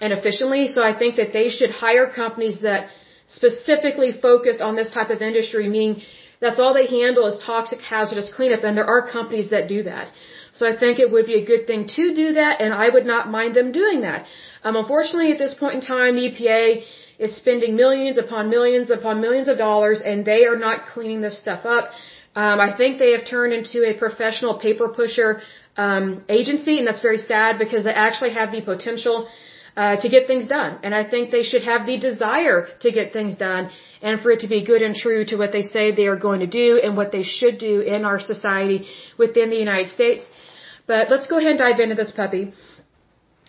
and 0.00 0.12
efficiently. 0.12 0.66
So 0.74 0.82
I 0.90 0.92
think 0.98 1.16
that 1.16 1.32
they 1.32 1.48
should 1.56 1.70
hire 1.70 2.06
companies 2.22 2.60
that 2.62 2.88
specifically 3.28 4.10
focus 4.28 4.60
on 4.60 4.76
this 4.76 4.90
type 4.90 5.10
of 5.10 5.22
industry, 5.22 5.68
meaning 5.68 6.02
that's 6.40 6.58
all 6.58 6.74
they 6.74 6.88
handle 6.98 7.26
is 7.26 7.42
toxic 7.42 7.80
hazardous 7.80 8.32
cleanup, 8.36 8.64
and 8.64 8.76
there 8.76 8.90
are 8.94 9.02
companies 9.18 9.50
that 9.50 9.68
do 9.68 9.84
that. 9.84 10.10
So 10.52 10.66
I 10.70 10.76
think 10.76 10.98
it 10.98 11.10
would 11.12 11.26
be 11.26 11.36
a 11.40 11.44
good 11.50 11.66
thing 11.66 11.86
to 11.96 12.14
do 12.14 12.32
that, 12.40 12.60
and 12.60 12.74
I 12.74 12.88
would 12.94 13.06
not 13.06 13.30
mind 13.30 13.54
them 13.54 13.70
doing 13.72 14.00
that. 14.02 14.26
Um, 14.64 14.76
unfortunately, 14.76 15.30
at 15.32 15.38
this 15.38 15.54
point 15.54 15.74
in 15.76 15.80
time, 15.80 16.16
the 16.16 16.26
EPA 16.30 16.82
is 17.24 17.36
spending 17.42 17.72
millions 17.82 18.16
upon 18.24 18.50
millions 18.56 18.90
upon 18.98 19.20
millions 19.26 19.48
of 19.52 19.56
dollars, 19.66 19.98
and 20.10 20.24
they 20.32 20.40
are 20.50 20.58
not 20.68 20.86
cleaning 20.92 21.20
this 21.26 21.38
stuff 21.44 21.62
up. 21.76 21.86
Um, 22.34 22.60
I 22.68 22.70
think 22.78 22.98
they 22.98 23.12
have 23.16 23.24
turned 23.34 23.52
into 23.58 23.78
a 23.90 23.92
professional 24.04 24.54
paper 24.66 24.88
pusher 24.88 25.30
um, 25.76 26.04
agency, 26.28 26.78
and 26.78 26.86
that's 26.86 27.04
very 27.10 27.18
sad 27.18 27.58
because 27.64 27.84
they 27.84 27.96
actually 28.08 28.32
have 28.40 28.52
the 28.52 28.62
potential 28.72 29.28
uh, 29.76 29.96
to 30.02 30.08
get 30.14 30.26
things 30.26 30.46
done. 30.46 30.78
And 30.82 30.94
I 30.94 31.04
think 31.12 31.30
they 31.30 31.42
should 31.50 31.64
have 31.72 31.86
the 31.86 31.98
desire 31.98 32.68
to 32.80 32.90
get 32.98 33.12
things 33.12 33.36
done 33.36 33.70
and 34.02 34.20
for 34.20 34.30
it 34.30 34.40
to 34.40 34.48
be 34.48 34.64
good 34.64 34.82
and 34.82 34.94
true 34.94 35.24
to 35.26 35.36
what 35.36 35.52
they 35.52 35.62
say 35.62 35.92
they 35.92 36.08
are 36.14 36.22
going 36.28 36.40
to 36.40 36.46
do 36.46 36.80
and 36.82 36.96
what 36.96 37.12
they 37.12 37.22
should 37.22 37.58
do 37.58 37.80
in 37.80 38.04
our 38.04 38.20
society 38.20 38.86
within 39.16 39.50
the 39.50 39.56
United 39.56 39.90
States. 39.90 40.28
But 40.86 41.10
let's 41.10 41.26
go 41.26 41.38
ahead 41.38 41.52
and 41.52 41.58
dive 41.58 41.80
into 41.80 41.94
this 41.94 42.10
puppy. 42.10 42.52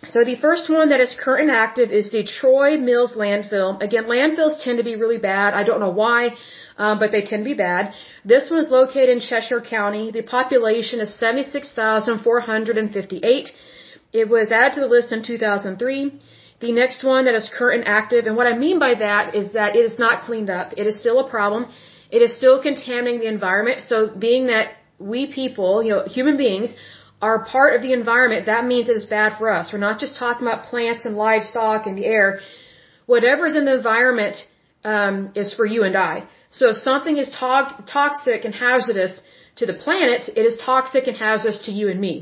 So 0.08 0.24
the 0.24 0.36
first 0.36 0.70
one 0.70 0.90
that 0.90 1.00
is 1.00 1.16
current 1.18 1.48
and 1.48 1.56
active 1.56 1.90
is 1.90 2.10
the 2.10 2.24
Troy 2.24 2.76
Mills 2.76 3.14
landfill. 3.14 3.82
Again, 3.82 4.04
landfills 4.04 4.62
tend 4.62 4.76
to 4.78 4.84
be 4.84 4.94
really 4.96 5.18
bad. 5.18 5.54
I 5.54 5.64
don't 5.64 5.80
know 5.80 5.90
why, 5.90 6.36
um, 6.76 6.98
but 6.98 7.12
they 7.12 7.22
tend 7.22 7.44
to 7.44 7.50
be 7.52 7.54
bad. 7.54 7.94
This 8.24 8.50
one 8.50 8.58
is 8.60 8.68
located 8.70 9.08
in 9.08 9.20
Cheshire 9.20 9.60
County. 9.60 10.10
The 10.10 10.22
population 10.22 11.00
is 11.00 11.14
76,458. 11.14 13.52
It 14.12 14.28
was 14.28 14.52
added 14.52 14.74
to 14.74 14.80
the 14.80 14.86
list 14.86 15.12
in 15.12 15.22
2003. 15.22 16.12
The 16.60 16.72
next 16.72 17.02
one 17.02 17.24
that 17.26 17.34
is 17.34 17.50
current 17.58 17.80
and 17.80 17.88
active, 17.88 18.26
and 18.26 18.36
what 18.36 18.46
I 18.46 18.56
mean 18.56 18.78
by 18.78 18.94
that 18.94 19.34
is 19.34 19.52
that 19.52 19.76
it 19.76 19.84
is 19.90 19.98
not 19.98 20.22
cleaned 20.22 20.50
up. 20.50 20.72
It 20.76 20.86
is 20.86 20.98
still 20.98 21.18
a 21.20 21.28
problem. 21.28 21.66
It 22.10 22.22
is 22.22 22.32
still 22.36 22.62
contaminating 22.62 23.20
the 23.20 23.26
environment. 23.26 23.80
So 23.86 24.08
being 24.26 24.46
that 24.46 24.76
we 24.98 25.26
people, 25.26 25.82
you 25.82 25.90
know, 25.90 26.04
human 26.06 26.36
beings, 26.36 26.72
are 27.24 27.36
part 27.56 27.70
of 27.76 27.80
the 27.86 27.92
environment, 28.00 28.42
that 28.52 28.64
means 28.72 28.86
it 28.88 28.96
is 29.02 29.08
bad 29.18 29.30
for 29.38 29.46
us. 29.58 29.64
We're 29.72 29.86
not 29.88 29.98
just 30.04 30.14
talking 30.22 30.44
about 30.46 30.58
plants 30.70 31.02
and 31.06 31.14
livestock 31.26 31.80
and 31.88 31.96
the 32.00 32.06
air. 32.16 32.28
Whatever's 33.14 33.54
in 33.60 33.64
the 33.70 33.76
environment 33.82 34.36
um, 34.94 35.14
is 35.42 35.48
for 35.58 35.66
you 35.74 35.80
and 35.88 35.96
I. 36.12 36.14
So 36.58 36.62
if 36.72 36.76
something 36.90 37.16
is 37.24 37.30
to- 37.40 37.76
toxic 37.98 38.40
and 38.48 38.54
hazardous 38.66 39.12
to 39.60 39.64
the 39.70 39.76
planet, 39.84 40.22
it 40.40 40.44
is 40.50 40.54
toxic 40.72 41.04
and 41.10 41.16
hazardous 41.16 41.60
to 41.66 41.72
you 41.78 41.86
and 41.92 41.98
me. 42.08 42.16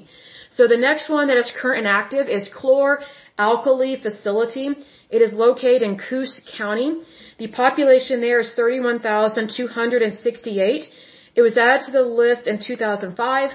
So 0.56 0.62
the 0.74 0.80
next 0.88 1.04
one 1.16 1.26
that 1.28 1.38
is 1.42 1.48
current 1.60 1.80
and 1.82 1.90
active 2.02 2.24
is 2.38 2.44
Chlor 2.58 2.90
Alkali 3.38 3.92
Facility. 4.06 4.66
It 5.16 5.20
is 5.26 5.32
located 5.46 5.82
in 5.88 5.92
Coos 6.06 6.32
County. 6.58 6.90
The 7.38 7.48
population 7.62 8.16
there 8.26 8.40
is 8.44 8.50
31,268. 8.54 10.82
It 11.38 11.42
was 11.48 11.54
added 11.56 11.82
to 11.86 11.92
the 11.98 12.02
list 12.02 12.42
in 12.46 12.56
2005. 12.58 13.50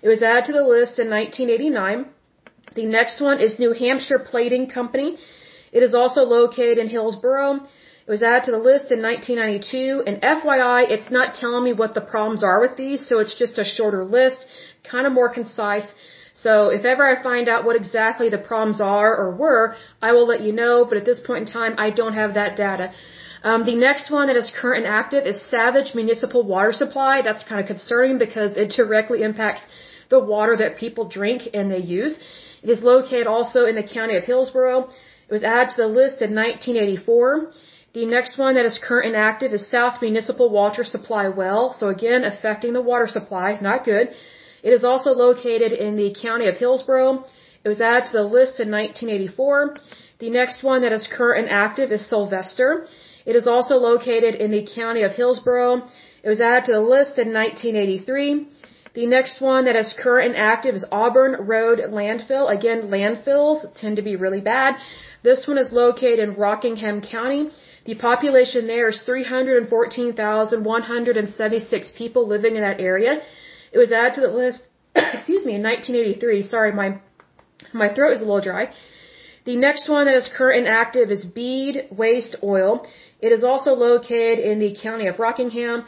It 0.05 0.09
was 0.15 0.23
added 0.23 0.45
to 0.45 0.53
the 0.53 0.69
list 0.75 0.95
in 1.01 1.09
1989. 1.11 2.07
The 2.77 2.87
next 2.87 3.21
one 3.21 3.41
is 3.41 3.59
New 3.59 3.73
Hampshire 3.73 4.21
Plating 4.21 4.69
Company. 4.79 5.19
It 5.73 5.83
is 5.83 5.93
also 5.93 6.23
located 6.23 6.79
in 6.79 6.89
Hillsborough. 6.89 7.67
It 8.07 8.11
was 8.17 8.23
added 8.23 8.45
to 8.45 8.53
the 8.53 8.63
list 8.71 8.93
in 8.93 9.03
1992. 9.03 10.05
And 10.07 10.23
FYI, 10.23 10.89
it's 10.95 11.11
not 11.11 11.35
telling 11.35 11.65
me 11.65 11.73
what 11.73 11.95
the 11.95 12.03
problems 12.13 12.45
are 12.45 12.61
with 12.61 12.77
these, 12.77 13.09
so 13.09 13.19
it's 13.19 13.35
just 13.43 13.59
a 13.59 13.65
shorter 13.65 14.05
list, 14.05 14.47
kind 14.93 15.09
of 15.09 15.13
more 15.13 15.29
concise. 15.41 15.89
So 16.45 16.69
if 16.69 16.85
ever 16.85 17.05
I 17.05 17.23
find 17.23 17.49
out 17.49 17.65
what 17.65 17.77
exactly 17.77 18.29
the 18.29 18.39
problems 18.51 18.81
are 18.81 19.13
or 19.21 19.35
were, 19.35 19.75
I 20.03 20.13
will 20.13 20.27
let 20.27 20.43
you 20.43 20.53
know, 20.53 20.85
but 20.89 20.99
at 20.99 21.07
this 21.07 21.21
point 21.29 21.41
in 21.45 21.53
time, 21.53 21.75
I 21.79 21.89
don't 21.91 22.13
have 22.13 22.35
that 22.35 22.57
data. 22.57 22.93
Um, 23.43 23.65
the 23.65 23.75
next 23.75 24.11
one 24.11 24.27
that 24.29 24.37
is 24.37 24.51
current 24.61 24.85
and 24.85 24.93
active 25.03 25.27
is 25.27 25.41
Savage 25.51 25.95
Municipal 25.95 26.43
Water 26.43 26.73
Supply. 26.73 27.23
That's 27.23 27.45
kind 27.51 27.61
of 27.61 27.67
concerning 27.67 28.19
because 28.19 28.57
it 28.57 28.69
directly 28.81 29.23
impacts 29.23 29.63
the 30.11 30.21
water 30.21 30.57
that 30.57 30.77
people 30.77 31.09
drink 31.09 31.49
and 31.55 31.71
they 31.71 31.85
use. 32.01 32.19
It 32.63 32.71
is 32.71 32.83
located 32.83 33.27
also 33.27 33.65
in 33.65 33.77
the 33.77 33.89
county 33.97 34.17
of 34.17 34.25
Hillsborough. 34.25 34.83
It 35.29 35.33
was 35.33 35.45
added 35.45 35.71
to 35.71 35.77
the 35.83 35.93
list 36.01 36.23
in 36.27 36.35
1984. 36.35 37.53
The 37.95 38.07
next 38.07 38.37
one 38.37 38.57
that 38.57 38.67
is 38.67 38.79
current 38.89 39.07
and 39.07 39.17
active 39.17 39.53
is 39.53 39.71
South 39.71 40.03
Municipal 40.03 40.51
Water 40.51 40.85
Supply 40.85 41.29
Well. 41.29 41.73
So 41.73 41.89
again, 41.89 42.25
affecting 42.25 42.73
the 42.75 42.83
water 42.83 43.07
supply, 43.07 43.59
not 43.61 43.85
good. 43.85 44.11
It 44.67 44.73
is 44.79 44.85
also 44.91 45.11
located 45.27 45.73
in 45.87 45.93
the 45.97 46.11
county 46.27 46.47
of 46.49 46.57
Hillsborough. 46.57 47.15
It 47.65 47.69
was 47.69 47.81
added 47.81 48.07
to 48.07 48.13
the 48.21 48.29
list 48.39 48.55
in 48.65 48.69
1984. 48.73 49.77
The 50.19 50.31
next 50.31 50.65
one 50.71 50.81
that 50.83 50.93
is 50.97 51.07
current 51.19 51.39
and 51.43 51.51
active 51.67 51.89
is 51.97 52.11
Sylvester. 52.13 52.69
It 53.25 53.37
is 53.41 53.47
also 53.47 53.77
located 53.77 54.35
in 54.35 54.51
the 54.51 54.67
county 54.81 55.03
of 55.03 55.13
Hillsborough. 55.13 55.77
It 56.25 56.29
was 56.29 56.41
added 56.41 56.65
to 56.65 56.73
the 56.73 56.81
list 56.81 57.17
in 57.25 57.33
1983. 57.33 58.49
The 58.95 59.07
next 59.07 59.41
one 59.41 59.67
that 59.67 59.77
is 59.77 59.95
current 60.05 60.35
and 60.35 60.43
active 60.55 60.75
is 60.75 60.85
Auburn 60.91 61.33
Road 61.55 61.79
Landfill. 61.99 62.47
Again, 62.59 62.81
landfills 62.97 63.59
tend 63.81 63.95
to 63.97 64.03
be 64.11 64.17
really 64.17 64.41
bad. 64.41 64.75
This 65.23 65.47
one 65.47 65.59
is 65.59 65.71
located 65.71 66.19
in 66.19 66.35
Rockingham 66.35 67.03
County. 67.03 67.51
The 67.85 67.95
population 67.95 68.67
there 68.67 68.89
is 68.89 69.03
314,176 69.03 71.91
people 72.01 72.27
living 72.27 72.57
in 72.57 72.63
that 72.63 72.81
area. 72.81 73.21
It 73.73 73.79
was 73.79 73.93
added 73.93 74.15
to 74.15 74.21
the 74.23 74.29
list, 74.29 74.69
excuse 74.95 75.45
me, 75.45 75.55
in 75.57 75.63
1983. 75.63 76.43
Sorry, 76.43 76.73
my, 76.73 76.99
my 77.73 77.93
throat 77.93 78.13
is 78.15 78.21
a 78.21 78.25
little 78.25 78.41
dry. 78.41 78.71
The 79.45 79.57
next 79.57 79.89
one 79.89 80.07
that 80.07 80.17
is 80.17 80.29
current 80.37 80.67
and 80.67 80.69
active 80.69 81.11
is 81.11 81.25
Beede 81.25 81.87
Waste 81.91 82.37
Oil. 82.43 82.87
It 83.21 83.31
is 83.33 83.45
also 83.45 83.73
located 83.75 84.41
in 84.41 84.59
the 84.59 84.77
county 84.83 85.07
of 85.07 85.21
Rockingham. 85.21 85.85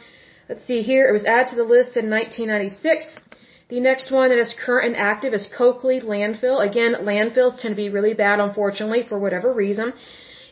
Let's 0.47 0.63
see 0.65 0.81
here. 0.81 1.09
It 1.09 1.11
was 1.11 1.25
added 1.25 1.49
to 1.49 1.55
the 1.55 1.69
list 1.75 1.97
in 1.97 2.09
1996. 2.09 3.17
The 3.69 3.79
next 3.79 4.11
one 4.11 4.29
that 4.29 4.39
is 4.39 4.53
current 4.65 4.87
and 4.87 4.95
active 4.95 5.33
is 5.33 5.45
Coakley 5.55 5.99
Landfill. 5.99 6.57
Again, 6.67 6.95
landfills 7.01 7.59
tend 7.59 7.73
to 7.75 7.81
be 7.83 7.89
really 7.89 8.15
bad, 8.15 8.39
unfortunately, 8.39 9.03
for 9.07 9.19
whatever 9.19 9.53
reason. 9.53 9.93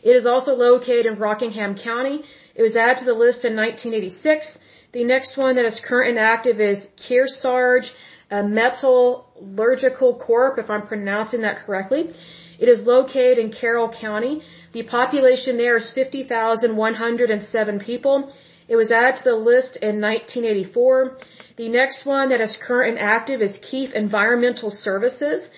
It 0.02 0.14
is 0.14 0.24
also 0.24 0.52
located 0.54 1.06
in 1.06 1.18
Rockingham 1.18 1.74
County. 1.76 2.22
It 2.54 2.62
was 2.62 2.76
added 2.76 2.98
to 2.98 3.04
the 3.04 3.14
list 3.24 3.44
in 3.44 3.56
1986. 3.56 4.58
The 4.92 5.04
next 5.04 5.36
one 5.36 5.56
that 5.56 5.66
is 5.66 5.78
current 5.86 6.10
and 6.10 6.18
active 6.18 6.60
is 6.60 6.86
Kearsarge 6.96 7.90
Metallurgical 8.30 10.14
Corp, 10.26 10.58
if 10.58 10.70
I'm 10.70 10.86
pronouncing 10.86 11.42
that 11.42 11.56
correctly. 11.64 12.10
It 12.58 12.68
is 12.68 12.82
located 12.82 13.38
in 13.38 13.52
Carroll 13.52 13.88
County. 13.88 14.42
The 14.72 14.84
population 14.84 15.56
there 15.58 15.76
is 15.76 15.90
50,107 15.94 17.80
people. 17.80 18.32
It 18.66 18.76
was 18.76 18.90
added 18.90 19.16
to 19.18 19.24
the 19.24 19.36
list 19.36 19.76
in 19.76 20.00
1984. 20.00 21.16
The 21.56 21.68
next 21.68 22.06
one 22.06 22.28
that 22.30 22.40
is 22.40 22.56
current 22.60 22.98
and 22.98 23.08
active 23.08 23.40
is 23.42 23.58
Keefe 23.70 23.92
Environmental 23.94 24.70
Services. 24.70 25.50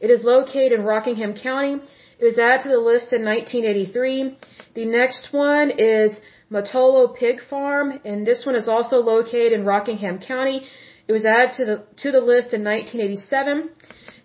It 0.00 0.10
is 0.10 0.22
located 0.24 0.72
in 0.72 0.84
Rockingham 0.84 1.34
County. 1.34 1.80
It 2.18 2.24
was 2.24 2.38
added 2.38 2.62
to 2.62 2.68
the 2.70 2.78
list 2.78 3.12
in 3.12 3.24
1983. 3.24 4.36
The 4.74 4.84
next 4.84 5.32
one 5.32 5.70
is 5.70 6.18
Mottolo 6.50 7.14
Pig 7.14 7.40
Farm, 7.50 8.00
and 8.04 8.26
this 8.26 8.46
one 8.46 8.54
is 8.54 8.68
also 8.68 8.98
located 8.98 9.52
in 9.52 9.64
Rockingham 9.64 10.18
County. 10.20 10.66
It 11.08 11.12
was 11.12 11.24
added 11.24 11.54
to 11.56 11.64
the 11.64 11.76
to 12.02 12.12
the 12.12 12.20
list 12.20 12.54
in 12.54 12.62
1987. 12.64 13.70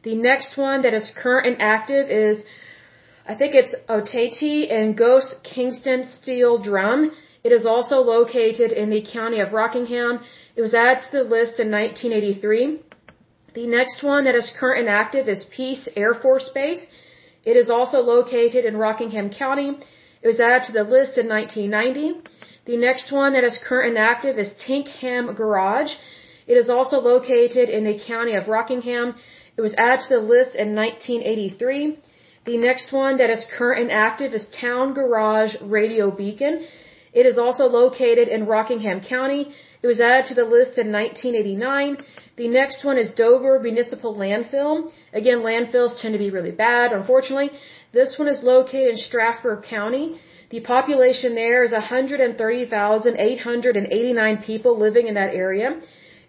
The 0.04 0.16
next 0.16 0.58
one 0.58 0.82
that 0.84 0.94
is 0.94 1.12
current 1.16 1.48
and 1.48 1.62
active 1.62 2.10
is, 2.10 2.44
I 3.28 3.36
think 3.36 3.54
it's 3.54 3.76
Ottati 3.88 4.72
and 4.72 4.98
Ghost 4.98 5.36
Kingston 5.44 6.08
Steel 6.08 6.58
Drum. 6.58 7.12
It 7.44 7.52
is 7.52 7.66
also 7.66 7.98
located 7.98 8.72
in 8.72 8.90
the 8.90 9.02
county 9.02 9.40
of 9.40 9.54
Rockingham. 9.54 10.20
It 10.56 10.62
was 10.62 10.74
added 10.74 11.04
to 11.04 11.12
the 11.20 11.24
list 11.24 11.60
in 11.60 11.72
1983. 11.72 12.82
The 13.54 13.68
next 13.68 14.04
one 14.04 14.26
that 14.26 14.36
is 14.36 14.52
current 14.60 14.82
and 14.82 14.90
active 14.90 15.28
is 15.28 15.46
Pease 15.56 15.88
Air 15.96 16.14
Force 16.14 16.50
Base. 16.54 16.86
It 17.44 17.58
is 17.58 17.70
also 17.70 18.00
located 18.00 18.66
in 18.66 18.78
Rockingham 18.78 19.30
County. 19.32 19.78
It 20.22 20.28
was 20.28 20.40
added 20.40 20.64
to 20.68 20.74
the 20.74 20.84
list 20.84 21.18
in 21.18 21.28
1990. 21.28 22.22
The 22.66 22.78
next 22.78 23.12
one 23.12 23.34
that 23.34 23.44
is 23.44 23.58
current 23.68 23.90
and 23.90 23.98
active 23.98 24.38
is 24.38 24.54
Tinkham 24.66 25.34
Garage. 25.36 25.94
It 26.48 26.58
is 26.58 26.70
also 26.70 26.98
located 26.98 27.70
in 27.70 27.84
the 27.86 28.00
county 28.00 28.34
of 28.36 28.48
Rockingham. 28.48 29.16
It 29.58 29.62
was 29.62 29.74
added 29.78 30.02
to 30.04 30.10
the 30.16 30.26
list 30.36 30.56
in 30.56 30.76
1983. 30.76 31.98
The 32.46 32.58
next 32.58 32.92
one 32.92 33.18
that 33.18 33.30
is 33.30 33.46
current 33.58 33.82
and 33.82 33.92
active 33.92 34.34
is 34.34 34.46
Town 34.60 34.94
Garage 34.94 35.56
Radio 35.62 36.12
Beacon. 36.12 36.66
It 37.14 37.26
is 37.26 37.38
also 37.38 37.66
located 37.66 38.28
in 38.28 38.46
Rockingham 38.46 39.02
County. 39.02 39.54
It 39.84 39.88
was 39.88 40.00
added 40.00 40.28
to 40.28 40.36
the 40.36 40.46
list 40.46 40.78
in 40.78 40.92
1989. 40.92 41.98
The 42.38 42.48
next 42.48 42.84
one 42.84 42.98
is 42.98 43.12
Dover 43.12 43.60
Municipal 43.60 44.16
Landfill. 44.16 44.92
Again, 45.14 45.40
landfills 45.40 46.00
tend 46.02 46.14
to 46.14 46.20
be 46.20 46.30
really 46.30 46.52
bad, 46.52 46.94
unfortunately. 46.94 47.52
This 47.94 48.18
one 48.18 48.30
is 48.30 48.42
located 48.42 48.92
in 48.92 48.98
Strafford 48.98 49.64
County. 49.64 50.18
The 50.50 50.62
population 50.62 51.36
there 51.36 51.66
is 51.66 51.74
130,889 51.74 54.38
people 54.38 54.80
living 54.80 55.08
in 55.08 55.16
that 55.16 55.34
area. 55.34 55.78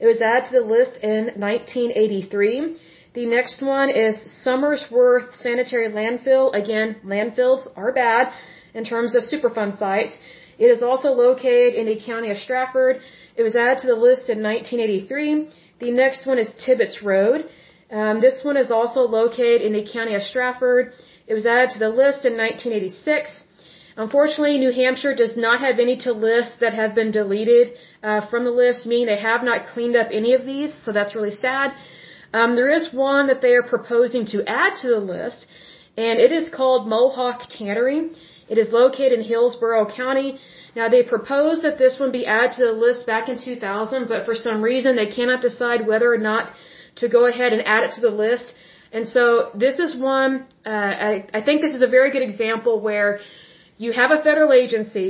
It 0.00 0.06
was 0.06 0.20
added 0.20 0.48
to 0.48 0.54
the 0.58 0.64
list 0.76 0.98
in 1.04 1.26
1983. 1.36 2.74
The 3.14 3.26
next 3.26 3.62
one 3.62 3.90
is 3.90 4.16
Somersworth 4.44 5.32
Sanitary 5.34 5.88
Landfill. 5.88 6.52
Again, 6.52 6.96
landfills 7.04 7.68
are 7.76 7.92
bad 7.92 8.32
in 8.74 8.84
terms 8.84 9.14
of 9.14 9.22
Superfund 9.22 9.78
sites. 9.78 10.18
It 10.58 10.66
is 10.66 10.82
also 10.82 11.10
located 11.10 11.74
in 11.74 11.86
the 11.86 12.00
county 12.04 12.32
of 12.32 12.38
Strafford. 12.38 13.00
It 13.36 13.44
was 13.44 13.54
added 13.54 13.78
to 13.82 13.86
the 13.86 13.94
list 13.94 14.28
in 14.28 14.42
1983. 14.42 15.48
The 15.78 15.92
next 15.92 16.26
one 16.26 16.40
is 16.40 16.50
Tibbetts 16.64 17.02
Road. 17.02 17.48
Um, 17.92 18.20
this 18.20 18.42
one 18.42 18.56
is 18.56 18.72
also 18.72 19.02
located 19.02 19.62
in 19.62 19.74
the 19.74 19.84
county 19.84 20.14
of 20.14 20.22
Strafford. 20.22 20.94
It 21.32 21.40
was 21.42 21.46
added 21.46 21.70
to 21.70 21.78
the 21.78 21.88
list 22.02 22.26
in 22.28 22.34
1986. 22.36 23.44
Unfortunately, 23.96 24.58
New 24.58 24.72
Hampshire 24.80 25.14
does 25.14 25.34
not 25.34 25.60
have 25.66 25.78
any 25.78 25.96
to 26.04 26.12
list 26.12 26.60
that 26.60 26.74
have 26.74 26.94
been 26.94 27.10
deleted 27.10 27.68
uh, 28.02 28.20
from 28.30 28.44
the 28.44 28.56
list, 28.64 28.84
meaning 28.84 29.06
they 29.06 29.22
have 29.30 29.42
not 29.42 29.66
cleaned 29.72 29.96
up 29.96 30.08
any 30.12 30.34
of 30.34 30.44
these, 30.44 30.74
so 30.84 30.92
that's 30.92 31.14
really 31.14 31.36
sad. 31.46 31.72
Um, 32.34 32.54
there 32.54 32.70
is 32.78 32.92
one 32.92 33.28
that 33.28 33.40
they 33.40 33.54
are 33.58 33.70
proposing 33.74 34.26
to 34.32 34.44
add 34.46 34.74
to 34.82 34.88
the 34.88 35.00
list, 35.14 35.46
and 35.96 36.20
it 36.26 36.32
is 36.40 36.50
called 36.58 36.86
Mohawk 36.86 37.40
Tannery. 37.54 38.00
It 38.50 38.58
is 38.58 38.70
located 38.80 39.14
in 39.18 39.22
Hillsborough 39.32 39.86
County. 40.02 40.38
Now 40.76 40.90
they 40.90 41.02
proposed 41.02 41.62
that 41.62 41.78
this 41.78 41.98
one 41.98 42.12
be 42.12 42.26
added 42.26 42.52
to 42.58 42.64
the 42.66 42.78
list 42.86 43.06
back 43.06 43.30
in 43.30 43.38
2000, 43.38 44.06
but 44.06 44.26
for 44.26 44.34
some 44.34 44.60
reason 44.60 44.96
they 44.96 45.10
cannot 45.18 45.40
decide 45.40 45.86
whether 45.86 46.12
or 46.12 46.22
not 46.30 46.52
to 46.96 47.08
go 47.08 47.24
ahead 47.24 47.54
and 47.54 47.62
add 47.66 47.84
it 47.84 47.92
to 47.92 48.02
the 48.02 48.16
list. 48.24 48.54
And 48.92 49.08
so 49.08 49.50
this 49.54 49.78
is 49.78 49.96
one, 49.96 50.46
uh, 50.66 50.92
I, 51.10 51.26
I 51.32 51.40
think 51.42 51.62
this 51.62 51.74
is 51.74 51.82
a 51.82 51.92
very 51.98 52.10
good 52.10 52.22
example 52.22 52.80
where 52.80 53.20
you 53.78 53.92
have 53.92 54.10
a 54.10 54.22
federal 54.22 54.52
agency 54.52 55.08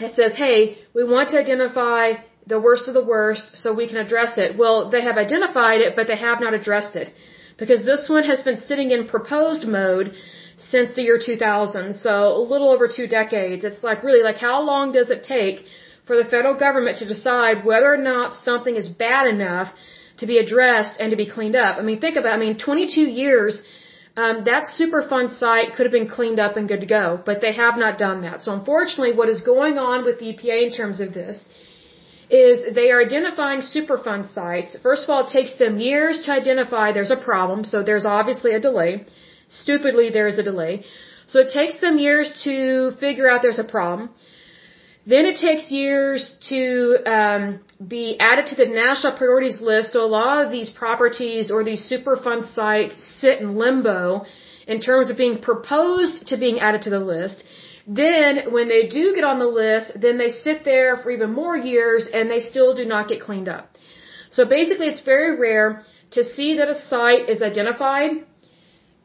that 0.00 0.14
says, 0.14 0.34
hey, 0.34 0.78
we 0.94 1.04
want 1.04 1.30
to 1.30 1.38
identify 1.38 2.14
the 2.46 2.60
worst 2.60 2.88
of 2.88 2.94
the 2.94 3.04
worst 3.04 3.56
so 3.60 3.72
we 3.72 3.86
can 3.86 3.98
address 3.98 4.38
it. 4.38 4.58
Well, 4.58 4.90
they 4.90 5.02
have 5.02 5.16
identified 5.16 5.80
it, 5.80 5.94
but 5.96 6.06
they 6.08 6.16
have 6.16 6.40
not 6.40 6.54
addressed 6.54 6.96
it. 6.96 7.12
Because 7.56 7.84
this 7.84 8.08
one 8.08 8.24
has 8.24 8.40
been 8.42 8.58
sitting 8.68 8.90
in 8.90 9.06
proposed 9.06 9.66
mode 9.66 10.14
since 10.58 10.94
the 10.94 11.02
year 11.02 11.18
2000. 11.24 11.94
So 11.94 12.12
a 12.40 12.44
little 12.52 12.70
over 12.70 12.88
two 12.88 13.06
decades. 13.06 13.64
It's 13.64 13.82
like 13.82 14.02
really 14.02 14.22
like 14.22 14.36
how 14.36 14.62
long 14.62 14.92
does 14.92 15.10
it 15.10 15.22
take 15.24 15.66
for 16.06 16.16
the 16.16 16.24
federal 16.24 16.56
government 16.58 16.98
to 16.98 17.06
decide 17.06 17.64
whether 17.64 17.92
or 17.92 18.02
not 18.12 18.32
something 18.48 18.74
is 18.74 18.88
bad 18.88 19.26
enough 19.26 19.72
to 20.18 20.26
be 20.26 20.38
addressed 20.38 21.00
and 21.00 21.10
to 21.10 21.16
be 21.16 21.28
cleaned 21.36 21.56
up. 21.56 21.78
I 21.78 21.82
mean, 21.82 22.00
think 22.00 22.16
about 22.16 22.32
it. 22.32 22.38
I 22.38 22.44
mean, 22.46 22.58
22 22.58 23.00
years, 23.02 23.62
um, 24.16 24.44
that 24.50 24.64
Superfund 24.78 25.28
site 25.38 25.74
could 25.74 25.86
have 25.88 25.96
been 25.98 26.10
cleaned 26.16 26.40
up 26.46 26.56
and 26.56 26.68
good 26.72 26.80
to 26.86 26.90
go, 26.98 27.04
but 27.28 27.40
they 27.40 27.52
have 27.52 27.76
not 27.84 27.98
done 27.98 28.22
that. 28.22 28.42
So 28.42 28.52
unfortunately, 28.52 29.14
what 29.20 29.28
is 29.28 29.40
going 29.40 29.78
on 29.78 30.04
with 30.04 30.18
the 30.20 30.26
EPA 30.32 30.58
in 30.66 30.72
terms 30.80 31.00
of 31.00 31.14
this 31.14 31.44
is 32.30 32.74
they 32.74 32.90
are 32.90 33.00
identifying 33.00 33.60
Superfund 33.60 34.32
sites. 34.34 34.76
First 34.82 35.04
of 35.04 35.10
all, 35.10 35.20
it 35.26 35.30
takes 35.38 35.52
them 35.58 35.78
years 35.78 36.22
to 36.24 36.32
identify 36.32 36.92
there's 36.92 37.14
a 37.18 37.22
problem, 37.30 37.64
so 37.64 37.82
there's 37.82 38.04
obviously 38.04 38.52
a 38.54 38.60
delay. 38.60 39.06
Stupidly, 39.48 40.10
there 40.10 40.28
is 40.32 40.38
a 40.38 40.42
delay. 40.42 40.84
So 41.26 41.38
it 41.40 41.50
takes 41.60 41.78
them 41.80 41.98
years 41.98 42.28
to 42.44 42.92
figure 43.00 43.30
out 43.30 43.40
there's 43.42 43.58
a 43.58 43.70
problem. 43.76 44.10
Then 45.06 45.24
it 45.24 45.36
takes 45.38 45.70
years 45.70 46.36
to 46.50 46.60
um, 47.06 47.60
be 47.86 48.18
added 48.18 48.46
to 48.46 48.56
the 48.56 48.66
national 48.66 49.16
priorities 49.16 49.60
list. 49.60 49.92
So 49.92 50.00
a 50.00 50.12
lot 50.20 50.44
of 50.44 50.50
these 50.50 50.68
properties 50.68 51.50
or 51.50 51.62
these 51.62 51.88
Superfund 51.90 52.52
sites 52.52 52.96
sit 53.20 53.40
in 53.40 53.56
limbo 53.56 54.24
in 54.66 54.80
terms 54.80 55.10
of 55.10 55.16
being 55.16 55.38
proposed 55.40 56.28
to 56.28 56.36
being 56.36 56.58
added 56.60 56.82
to 56.82 56.90
the 56.90 57.00
list. 57.00 57.44
Then 57.86 58.52
when 58.52 58.68
they 58.68 58.86
do 58.88 59.14
get 59.14 59.24
on 59.24 59.38
the 59.38 59.46
list, 59.46 59.92
then 59.98 60.18
they 60.18 60.30
sit 60.30 60.64
there 60.64 60.96
for 60.96 61.10
even 61.10 61.32
more 61.32 61.56
years 61.56 62.08
and 62.12 62.30
they 62.30 62.40
still 62.40 62.74
do 62.74 62.84
not 62.84 63.08
get 63.08 63.20
cleaned 63.22 63.48
up. 63.48 63.76
So 64.30 64.44
basically 64.44 64.88
it's 64.88 65.00
very 65.00 65.38
rare 65.38 65.82
to 66.10 66.24
see 66.24 66.56
that 66.58 66.68
a 66.68 66.74
site 66.74 67.28
is 67.28 67.42
identified 67.42 68.10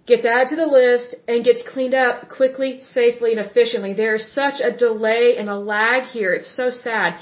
gets 0.06 0.26
added 0.26 0.50
to 0.50 0.56
the 0.56 0.66
list 0.66 1.16
and 1.28 1.46
gets 1.46 1.64
cleaned 1.64 1.94
up 1.94 2.30
quickly, 2.30 2.80
safely, 2.82 3.32
and 3.32 3.40
efficiently. 3.40 3.94
There's 3.94 4.28
such 4.32 4.60
a 4.60 4.76
delay 4.76 5.38
and 5.38 5.50
a 5.50 5.58
lag 5.58 6.04
here. 6.04 6.34
It's 6.34 6.54
so 6.56 6.70
sad. 6.70 7.20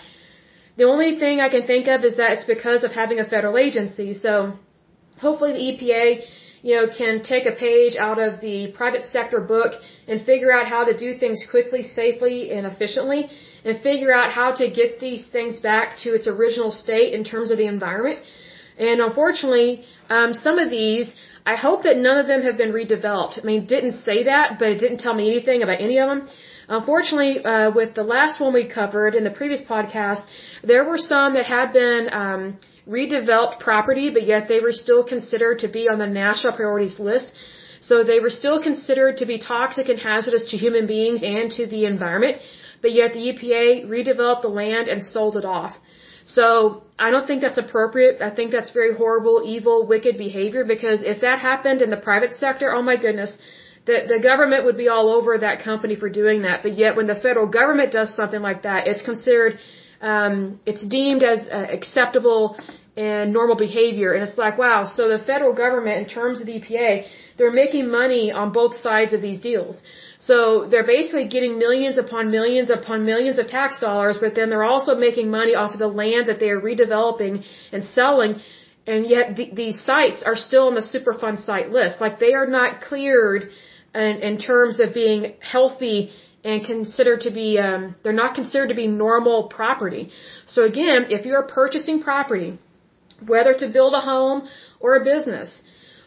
The 0.78 0.86
only 0.86 1.20
thing 1.20 1.40
I 1.40 1.50
can 1.50 1.66
think 1.68 1.88
of 1.88 2.04
is 2.04 2.16
that 2.18 2.32
it's 2.32 2.46
because 2.46 2.84
of 2.84 2.92
having 2.92 3.20
a 3.20 3.26
federal 3.26 3.58
agency. 3.58 4.14
So 4.14 4.54
hopefully 5.20 5.54
the 5.54 5.66
EPA, 5.70 6.26
you 6.62 6.76
know, 6.76 6.88
can 6.88 7.24
take 7.24 7.46
a 7.46 7.52
page 7.52 7.96
out 7.96 8.20
of 8.20 8.40
the 8.42 8.72
private 8.72 9.04
sector 9.04 9.42
book 9.42 9.74
and 10.08 10.26
figure 10.26 10.52
out 10.52 10.68
how 10.68 10.84
to 10.86 10.96
do 10.98 11.18
things 11.18 11.46
quickly, 11.50 11.84
safely, 11.84 12.52
and 12.52 12.66
efficiently 12.66 13.30
and 13.64 13.80
figure 13.82 14.12
out 14.12 14.32
how 14.32 14.52
to 14.52 14.70
get 14.70 15.00
these 15.00 15.26
things 15.26 15.60
back 15.60 15.98
to 16.04 16.10
its 16.16 16.28
original 16.28 16.72
state 16.72 17.14
in 17.14 17.24
terms 17.24 17.52
of 17.52 17.58
the 17.58 17.68
environment. 17.68 18.20
And 18.78 19.02
unfortunately, 19.02 19.84
um, 20.10 20.34
some 20.34 20.58
of 20.58 20.70
these 20.70 21.14
I 21.46 21.56
hope 21.56 21.84
that 21.84 21.98
none 21.98 22.18
of 22.18 22.28
them 22.28 22.44
have 22.44 22.58
been 22.58 22.72
redeveloped. 22.72 23.40
I 23.40 23.44
mean, 23.44 23.66
didn't 23.66 23.98
say 24.08 24.24
that, 24.24 24.60
but 24.60 24.70
it 24.70 24.80
didn't 24.80 25.00
tell 25.00 25.14
me 25.14 25.28
anything 25.30 25.64
about 25.64 25.82
any 25.82 25.98
of 25.98 26.08
them. 26.10 26.28
Unfortunately, 26.80 27.34
uh, 27.44 27.70
with 27.80 27.96
the 27.96 28.04
last 28.16 28.40
one 28.40 28.54
we 28.54 28.66
covered 28.80 29.14
in 29.20 29.26
the 29.26 29.36
previous 29.40 29.62
podcast, 29.62 30.24
there 30.64 30.86
were 30.90 30.98
some 30.98 31.34
that 31.38 31.46
had 31.46 31.74
been 31.74 32.04
um, 32.24 32.42
redeveloped 32.88 33.60
property, 33.60 34.10
but 34.10 34.26
yet 34.26 34.48
they 34.48 34.62
were 34.62 34.72
still 34.72 35.04
considered 35.04 35.60
to 35.60 35.68
be 35.68 35.84
on 35.90 36.00
the 36.00 36.08
national 36.08 36.54
priorities 36.54 36.98
list. 36.98 37.34
So 37.82 38.06
they 38.06 38.20
were 38.26 38.30
still 38.30 38.64
considered 38.64 39.18
to 39.18 39.26
be 39.26 39.38
toxic 39.38 39.90
and 39.90 40.00
hazardous 40.00 40.46
to 40.52 40.58
human 40.66 40.88
beings 40.88 41.24
and 41.24 41.52
to 41.58 41.66
the 41.66 41.84
environment, 41.94 42.38
but 42.82 42.94
yet 42.94 43.12
the 43.12 43.24
EPA 43.32 43.66
redeveloped 43.96 44.44
the 44.44 44.56
land 44.62 44.88
and 44.88 45.04
sold 45.04 45.36
it 45.36 45.44
off. 45.44 45.74
So 46.26 46.84
I 46.98 47.12
don't 47.12 47.28
think 47.28 47.42
that's 47.42 47.58
appropriate. 47.58 48.22
I 48.22 48.30
think 48.30 48.52
that's 48.52 48.72
very 48.72 48.94
horrible, 48.96 49.42
evil, 49.46 49.86
wicked 49.86 50.18
behavior 50.18 50.64
because 50.64 51.02
if 51.02 51.20
that 51.20 51.40
happened 51.40 51.82
in 51.82 51.90
the 51.90 51.98
private 52.10 52.32
sector, 52.44 52.72
oh 52.72 52.82
my 52.82 52.96
goodness, 52.96 53.34
the, 53.86 54.06
the 54.08 54.20
government 54.20 54.66
would 54.66 54.78
be 54.78 54.88
all 54.88 55.10
over 55.10 55.38
that 55.38 55.64
company 55.64 55.96
for 55.96 56.10
doing 56.10 56.44
that. 56.44 56.62
But 56.64 56.78
yet 56.78 56.96
when 56.96 57.08
the 57.08 57.16
federal 57.16 57.48
government 57.48 57.92
does 57.92 58.16
something 58.16 58.42
like 58.42 58.64
that, 58.64 58.88
it's 58.88 59.02
considered, 59.02 59.60
um, 60.02 60.60
it's 60.66 60.86
deemed 60.86 61.24
as 61.24 61.48
uh, 61.48 61.68
acceptable 61.78 62.58
and 62.96 63.34
normal 63.34 63.56
behavior. 63.56 64.14
And 64.14 64.22
it's 64.28 64.38
like, 64.38 64.58
wow, 64.58 64.86
so 64.86 65.08
the 65.08 65.20
federal 65.20 65.54
government 65.54 65.98
in 65.98 66.06
terms 66.06 66.42
of 66.42 66.48
the 66.48 66.60
EPA, 66.60 67.06
they're 67.38 67.52
making 67.52 67.90
money 67.90 68.32
on 68.32 68.52
both 68.52 68.76
sides 68.76 69.14
of 69.14 69.22
these 69.22 69.40
deals. 69.40 69.82
So 70.20 70.68
they're 70.70 70.86
basically 70.86 71.28
getting 71.28 71.58
millions 71.58 71.98
upon 71.98 72.30
millions 72.30 72.70
upon 72.70 73.06
millions 73.06 73.40
of 73.40 73.48
tax 73.48 73.80
dollars, 73.80 74.20
but 74.22 74.36
then 74.36 74.50
they're 74.50 74.72
also 74.76 74.94
making 74.96 75.32
money 75.32 75.56
off 75.56 75.74
of 75.74 75.80
the 75.80 75.88
land 75.88 76.28
that 76.28 76.40
they 76.40 76.50
are 76.50 76.62
redeveloping 76.62 77.44
and 77.72 77.84
selling. 77.84 78.42
And 78.86 79.08
yet 79.08 79.36
the, 79.36 79.50
these 79.54 79.84
sites 79.84 80.22
are 80.24 80.36
still 80.36 80.68
on 80.68 80.76
the 80.76 80.82
Superfund 80.82 81.44
site 81.44 81.72
list. 81.72 82.02
Like 82.02 82.20
they 82.20 82.34
are 82.34 82.46
not 82.46 82.82
cleared 82.82 83.50
in, 83.94 84.16
in 84.30 84.38
terms 84.38 84.80
of 84.80 84.94
being 84.94 85.34
healthy 85.40 86.12
and 86.44 86.66
considered 86.66 87.22
to 87.22 87.32
be, 87.32 87.60
um, 87.60 87.96
they're 88.04 88.14
not 88.14 88.36
considered 88.36 88.70
to 88.70 88.76
be 88.76 88.88
normal 88.88 89.48
property. 89.48 90.10
So 90.48 90.64
again, 90.64 91.08
if 91.10 91.26
you're 91.26 91.44
purchasing 91.44 92.02
property, 92.02 92.58
whether 93.26 93.54
to 93.54 93.68
build 93.70 93.94
a 93.94 94.02
home 94.02 94.48
or 94.80 94.96
a 94.96 95.04
business, 95.04 95.62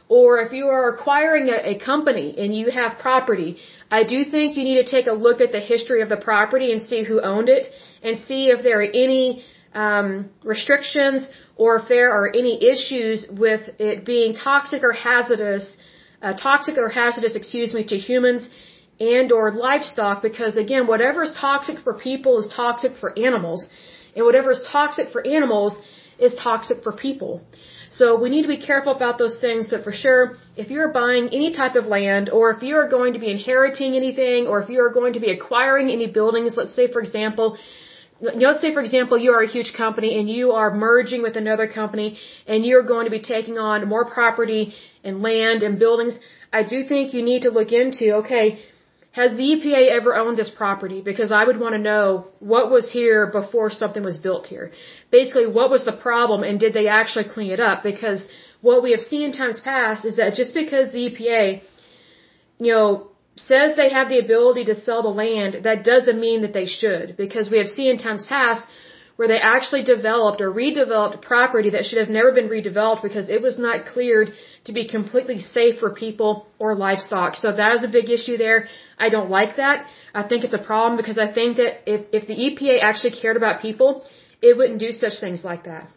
or 0.08 0.40
if 0.40 0.52
you 0.52 0.66
are 0.66 0.88
acquiring 0.94 1.48
a, 1.48 1.70
a 1.72 1.78
company 1.78 2.34
and 2.36 2.54
you 2.56 2.70
have 2.70 2.98
property, 2.98 3.58
I 3.90 4.04
do 4.04 4.24
think 4.24 4.56
you 4.56 4.64
need 4.64 4.84
to 4.84 4.90
take 4.90 5.06
a 5.06 5.12
look 5.12 5.40
at 5.40 5.52
the 5.52 5.60
history 5.60 6.02
of 6.02 6.08
the 6.08 6.16
property 6.16 6.72
and 6.72 6.82
see 6.82 7.04
who 7.04 7.20
owned 7.20 7.48
it 7.48 7.66
and 8.02 8.18
see 8.18 8.46
if 8.46 8.62
there 8.62 8.80
are 8.80 8.92
any 9.06 9.44
um, 9.74 10.30
restrictions 10.42 11.28
or 11.56 11.76
if 11.76 11.88
there 11.88 12.10
are 12.12 12.28
any 12.28 12.64
issues 12.64 13.26
with 13.30 13.62
it 13.78 14.04
being 14.04 14.34
toxic 14.34 14.82
or 14.82 14.92
hazardous, 14.92 15.76
uh, 16.24 16.32
toxic 16.48 16.76
or 16.82 16.88
hazardous, 16.88 17.34
excuse 17.40 17.72
me, 17.78 17.82
to 17.92 17.96
humans 18.10 18.48
and 19.00 19.28
or 19.38 19.44
livestock 19.66 20.22
because 20.28 20.56
again, 20.56 20.87
whatever 20.92 21.22
is 21.28 21.32
toxic 21.48 21.78
for 21.84 21.94
people 22.08 22.38
is 22.42 22.46
toxic 22.62 22.92
for 23.02 23.08
animals 23.28 23.68
and 24.16 24.24
whatever 24.24 24.50
is 24.56 24.62
toxic 24.76 25.06
for 25.14 25.20
animals 25.38 25.76
is 26.18 26.34
toxic 26.48 26.82
for 26.84 26.92
people. 26.92 27.32
So 27.98 28.06
we 28.22 28.28
need 28.28 28.42
to 28.42 28.52
be 28.56 28.60
careful 28.70 28.92
about 29.00 29.18
those 29.18 29.37
things, 29.38 29.68
but 29.72 29.84
for 29.84 29.92
sure, 29.92 30.37
if 30.56 30.70
you're 30.70 30.92
buying 31.02 31.26
any 31.28 31.52
type 31.52 31.76
of 31.76 31.87
land, 31.87 32.28
or 32.28 32.50
if 32.50 32.60
you 32.62 32.74
are 32.76 32.88
going 32.88 33.12
to 33.12 33.20
be 33.24 33.30
inheriting 33.30 33.94
anything, 33.94 34.48
or 34.48 34.60
if 34.62 34.68
you 34.68 34.80
are 34.84 34.92
going 35.00 35.12
to 35.12 35.20
be 35.20 35.30
acquiring 35.30 35.90
any 35.90 36.08
buildings, 36.08 36.56
let's 36.56 36.74
say 36.74 36.90
for 36.90 37.00
example, 37.00 37.56
let's 38.20 38.61
say 38.61 38.72
for 38.72 38.81
example 38.81 39.18
you 39.18 39.33
are 39.33 39.42
a 39.42 39.48
huge 39.48 39.72
company 39.77 40.18
and 40.18 40.29
you 40.29 40.53
are 40.53 40.74
merging 40.74 41.22
with 41.22 41.37
another 41.37 41.66
company 41.66 42.18
and 42.46 42.64
you're 42.64 42.83
going 42.83 43.07
to 43.07 43.11
be 43.11 43.20
taking 43.20 43.59
on 43.59 43.88
more 43.88 44.05
property 44.05 44.74
and 45.03 45.22
land 45.22 45.62
and 45.62 45.79
buildings, 45.79 46.14
I 46.53 46.62
do 46.62 46.85
think 46.85 47.12
you 47.12 47.22
need 47.22 47.42
to 47.42 47.50
look 47.50 47.72
into, 47.72 48.16
okay, 48.20 48.61
has 49.12 49.31
the 49.37 49.46
EPA 49.55 49.90
ever 49.90 50.16
owned 50.16 50.37
this 50.37 50.50
property? 50.50 51.00
Because 51.00 51.31
I 51.31 51.44
would 51.44 51.59
want 51.61 51.74
to 51.74 51.79
know 51.79 52.27
what 52.40 52.70
was 52.70 52.90
here 52.90 53.27
before 53.29 53.70
something 53.70 54.03
was 54.03 54.18
built 54.18 54.46
here. 54.46 54.72
Basically, 55.11 55.46
what 55.46 55.70
was 55.70 55.85
the 55.85 55.92
problem 55.92 56.42
and 56.42 56.59
did 56.59 56.74
they 56.74 56.88
actually 56.88 57.29
clean 57.35 57.53
it 57.53 57.61
up? 57.61 57.83
Because 57.83 58.27
what 58.61 58.83
we 58.83 58.90
have 58.90 59.00
seen 59.00 59.22
in 59.22 59.33
times 59.33 59.61
past 59.61 60.05
is 60.05 60.16
that 60.16 60.35
just 60.35 60.53
because 60.55 60.90
the 60.92 61.11
EPA, 61.11 61.62
you 62.59 62.72
know, 62.72 63.09
says 63.36 63.76
they 63.76 63.90
have 63.90 64.08
the 64.08 64.18
ability 64.18 64.64
to 64.66 64.80
sell 64.80 65.02
the 65.02 65.08
land, 65.08 65.64
that 65.64 65.84
doesn't 65.84 66.20
mean 66.20 66.42
that 66.42 66.52
they 66.52 66.66
should. 66.66 67.16
Because 67.16 67.50
we 67.50 67.58
have 67.58 67.68
seen 67.68 67.90
in 67.90 67.98
times 67.98 68.24
past 68.26 68.64
where 69.16 69.28
they 69.28 69.38
actually 69.38 69.84
developed 69.84 70.40
or 70.40 70.52
redeveloped 70.52 71.22
property 71.22 71.70
that 71.70 71.84
should 71.84 71.98
have 71.98 72.08
never 72.08 72.32
been 72.32 72.48
redeveloped 72.48 73.02
because 73.02 73.28
it 73.28 73.40
was 73.40 73.58
not 73.58 73.86
cleared 73.86 74.32
to 74.64 74.72
be 74.72 74.88
completely 74.88 75.38
safe 75.40 75.78
for 75.78 75.90
people 75.90 76.46
or 76.58 76.74
livestock. 76.74 77.36
So 77.36 77.52
that 77.52 77.74
is 77.76 77.84
a 77.84 77.88
big 77.88 78.10
issue 78.10 78.36
there. 78.36 78.68
I 78.98 79.08
don't 79.10 79.30
like 79.30 79.56
that. 79.56 79.86
I 80.14 80.26
think 80.26 80.44
it's 80.44 80.54
a 80.54 80.66
problem 80.72 80.96
because 80.96 81.18
I 81.18 81.32
think 81.32 81.58
that 81.58 81.82
if, 81.86 82.06
if 82.12 82.26
the 82.26 82.34
EPA 82.34 82.82
actually 82.82 83.12
cared 83.20 83.36
about 83.36 83.62
people, 83.62 84.04
it 84.42 84.56
wouldn't 84.56 84.80
do 84.80 84.90
such 84.90 85.20
things 85.20 85.44
like 85.44 85.64
that. 85.64 85.88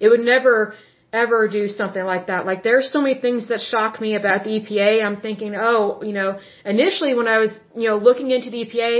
It 0.00 0.08
would 0.08 0.20
never 0.20 0.74
ever 1.22 1.48
do 1.48 1.64
something 1.80 2.04
like 2.12 2.26
that. 2.30 2.46
Like 2.50 2.62
there's 2.68 2.88
so 2.94 3.00
many 3.00 3.16
things 3.26 3.48
that 3.50 3.60
shock 3.72 4.00
me 4.04 4.10
about 4.20 4.44
the 4.44 4.52
EPA. 4.58 4.90
I'm 5.06 5.20
thinking, 5.26 5.54
oh, 5.54 6.02
you 6.08 6.14
know, 6.18 6.30
initially 6.64 7.14
when 7.14 7.28
I 7.34 7.38
was, 7.44 7.52
you 7.82 7.88
know, 7.88 7.96
looking 8.08 8.30
into 8.36 8.50
the 8.50 8.60
EPA, 8.64 8.92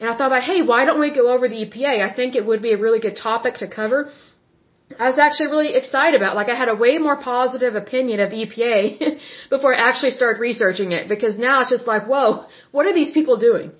and 0.00 0.08
I 0.10 0.16
thought 0.16 0.30
about, 0.32 0.44
hey, 0.50 0.60
why 0.70 0.84
don't 0.84 1.00
we 1.00 1.10
go 1.20 1.26
over 1.34 1.48
the 1.48 1.60
EPA? 1.64 1.94
I 2.08 2.12
think 2.18 2.34
it 2.34 2.44
would 2.48 2.62
be 2.62 2.72
a 2.72 2.80
really 2.84 3.00
good 3.06 3.16
topic 3.16 3.54
to 3.62 3.68
cover. 3.80 4.10
I 4.98 5.06
was 5.06 5.18
actually 5.18 5.48
really 5.54 5.74
excited 5.74 6.16
about. 6.20 6.36
Like 6.36 6.48
I 6.48 6.56
had 6.62 6.68
a 6.68 6.74
way 6.74 6.98
more 6.98 7.16
positive 7.16 7.74
opinion 7.74 8.20
of 8.20 8.30
the 8.30 8.40
EPA 8.44 9.18
before 9.54 9.74
I 9.74 9.88
actually 9.88 10.10
started 10.10 10.40
researching 10.40 10.92
it 10.92 11.08
because 11.08 11.38
now 11.38 11.62
it's 11.62 11.70
just 11.70 11.86
like, 11.86 12.06
whoa, 12.06 12.46
what 12.70 12.86
are 12.86 12.94
these 12.94 13.12
people 13.12 13.36
doing? 13.38 13.72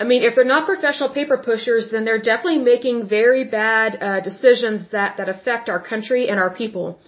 I 0.00 0.04
mean, 0.10 0.22
if 0.22 0.34
they're 0.34 0.52
not 0.56 0.66
professional 0.66 1.10
paper 1.10 1.36
pushers, 1.36 1.90
then 1.92 2.06
they're 2.06 2.24
definitely 2.32 2.62
making 2.72 3.06
very 3.06 3.44
bad 3.44 3.98
uh, 4.00 4.20
decisions 4.20 4.78
that 4.92 5.18
that 5.18 5.28
affect 5.28 5.68
our 5.68 5.82
country 5.92 6.22
and 6.30 6.40
our 6.44 6.52
people. 6.60 6.98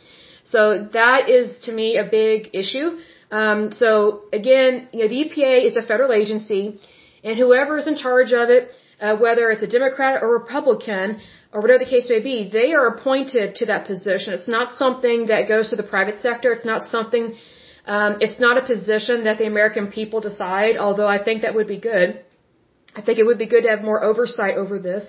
So 0.44 0.62
that 0.92 1.30
is 1.38 1.58
to 1.66 1.72
me 1.72 1.96
a 1.96 2.04
big 2.04 2.50
issue. 2.52 2.88
Um, 3.30 3.72
so 3.72 4.24
again, 4.32 4.88
you 4.92 5.00
know, 5.00 5.08
the 5.08 5.20
EPA 5.24 5.54
is 5.68 5.76
a 5.76 5.82
federal 5.82 6.12
agency 6.12 6.78
and 7.24 7.38
whoever 7.38 7.78
is 7.78 7.86
in 7.86 7.96
charge 7.96 8.32
of 8.32 8.50
it, 8.50 8.70
uh, 9.00 9.16
whether 9.16 9.50
it's 9.50 9.62
a 9.62 9.66
Democrat 9.78 10.22
or 10.22 10.28
Republican 10.40 11.20
or 11.52 11.60
whatever 11.62 11.84
the 11.84 11.90
case 11.94 12.08
may 12.08 12.20
be, 12.20 12.50
they 12.58 12.72
are 12.72 12.86
appointed 12.88 13.54
to 13.60 13.66
that 13.66 13.86
position. 13.86 14.34
It's 14.34 14.48
not 14.48 14.76
something 14.82 15.26
that 15.26 15.48
goes 15.48 15.70
to 15.70 15.76
the 15.76 15.88
private 15.94 16.18
sector. 16.18 16.52
It's 16.52 16.64
not 16.64 16.84
something, 16.96 17.36
um, 17.86 18.18
it's 18.20 18.38
not 18.40 18.58
a 18.58 18.66
position 18.66 19.24
that 19.24 19.38
the 19.38 19.46
American 19.46 19.86
people 19.98 20.20
decide, 20.20 20.76
although 20.76 21.08
I 21.08 21.22
think 21.22 21.42
that 21.42 21.54
would 21.54 21.66
be 21.66 21.78
good. 21.78 22.22
I 22.94 23.00
think 23.00 23.18
it 23.18 23.26
would 23.26 23.38
be 23.38 23.46
good 23.46 23.62
to 23.62 23.70
have 23.70 23.82
more 23.82 24.02
oversight 24.02 24.56
over 24.56 24.78
this. 24.78 25.04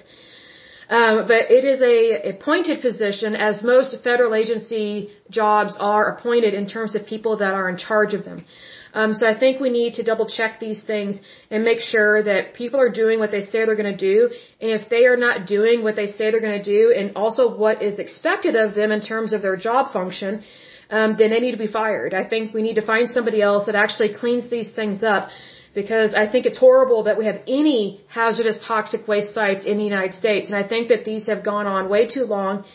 Um, 0.89 1.26
but 1.28 1.50
it 1.58 1.63
is 1.74 1.82
a 1.82 2.30
appointed 2.34 2.82
position, 2.82 3.36
as 3.36 3.63
most 3.63 3.96
federal 4.04 4.36
agency 4.36 5.12
jobs 5.30 5.78
are 5.80 6.06
appointed 6.13 6.54
in 6.54 6.67
terms 6.67 6.93
of 6.96 7.06
people 7.06 7.38
that 7.38 7.54
are 7.54 7.69
in 7.69 7.78
charge 7.78 8.13
of 8.13 8.26
them. 8.26 8.46
Um, 8.93 9.13
so 9.19 9.26
I 9.26 9.36
think 9.38 9.60
we 9.60 9.72
need 9.72 9.96
to 9.96 10.04
double 10.04 10.28
check 10.28 10.60
these 10.60 10.84
things 10.84 11.19
and 11.50 11.63
make 11.63 11.80
sure 11.80 12.22
that 12.22 12.54
people 12.54 12.80
are 12.80 12.91
doing 12.91 13.17
what 13.19 13.32
they 13.32 13.41
say 13.41 13.65
they're 13.65 13.82
going 13.84 13.98
to 13.98 14.06
do. 14.13 14.30
And 14.62 14.69
if 14.69 14.88
they 14.89 15.06
are 15.06 15.17
not 15.17 15.48
doing 15.48 15.84
what 15.84 15.96
they 15.96 16.06
say 16.08 16.30
they're 16.30 16.48
going 16.48 16.62
to 16.62 16.72
do, 16.78 16.93
and 16.98 17.15
also 17.15 17.56
what 17.63 17.82
is 17.82 17.98
expected 17.98 18.56
of 18.56 18.76
them 18.76 18.91
in 18.91 19.02
terms 19.02 19.34
of 19.34 19.41
their 19.41 19.56
job 19.56 19.91
function, 19.91 20.43
um, 20.91 21.15
then 21.17 21.32
they 21.32 21.39
need 21.39 21.54
to 21.54 21.63
be 21.67 21.72
fired. 21.82 22.13
I 22.13 22.24
think 22.24 22.54
we 22.54 22.62
need 22.62 22.76
to 22.76 22.86
find 22.86 23.10
somebody 23.10 23.41
else 23.41 23.65
that 23.65 23.76
actually 23.76 24.13
cleans 24.13 24.50
these 24.50 24.72
things 24.72 25.02
up 25.02 25.30
because 25.74 26.14
I 26.14 26.28
think 26.32 26.46
it's 26.46 26.58
horrible 26.58 27.04
that 27.04 27.18
we 27.18 27.26
have 27.26 27.40
any 27.48 28.02
hazardous 28.08 28.60
toxic 28.66 29.08
waste 29.08 29.34
sites 29.34 29.66
in 29.66 29.78
the 29.78 29.84
United 29.84 30.14
States. 30.14 30.48
And 30.50 30.56
I 30.56 30.68
think 30.68 30.90
that 30.90 31.04
these 31.04 31.26
have 31.28 31.44
gone 31.44 31.66
on 31.66 31.90
way 31.90 32.08
too 32.08 32.26
long. 32.26 32.66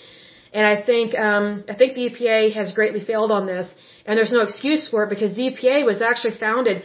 And 0.53 0.67
I 0.67 0.83
think, 0.83 1.15
um, 1.15 1.65
I 1.69 1.75
think 1.75 1.95
the 1.95 2.09
EPA 2.09 2.53
has 2.55 2.73
greatly 2.73 3.03
failed 3.05 3.31
on 3.31 3.47
this. 3.47 3.73
And 4.07 4.19
there's 4.19 4.33
no 4.33 4.41
excuse 4.41 4.89
for 4.91 5.05
it 5.05 5.11
because 5.11 5.35
the 5.35 5.51
EPA 5.51 5.85
was 5.85 6.03
actually 6.03 6.37
founded 6.39 6.83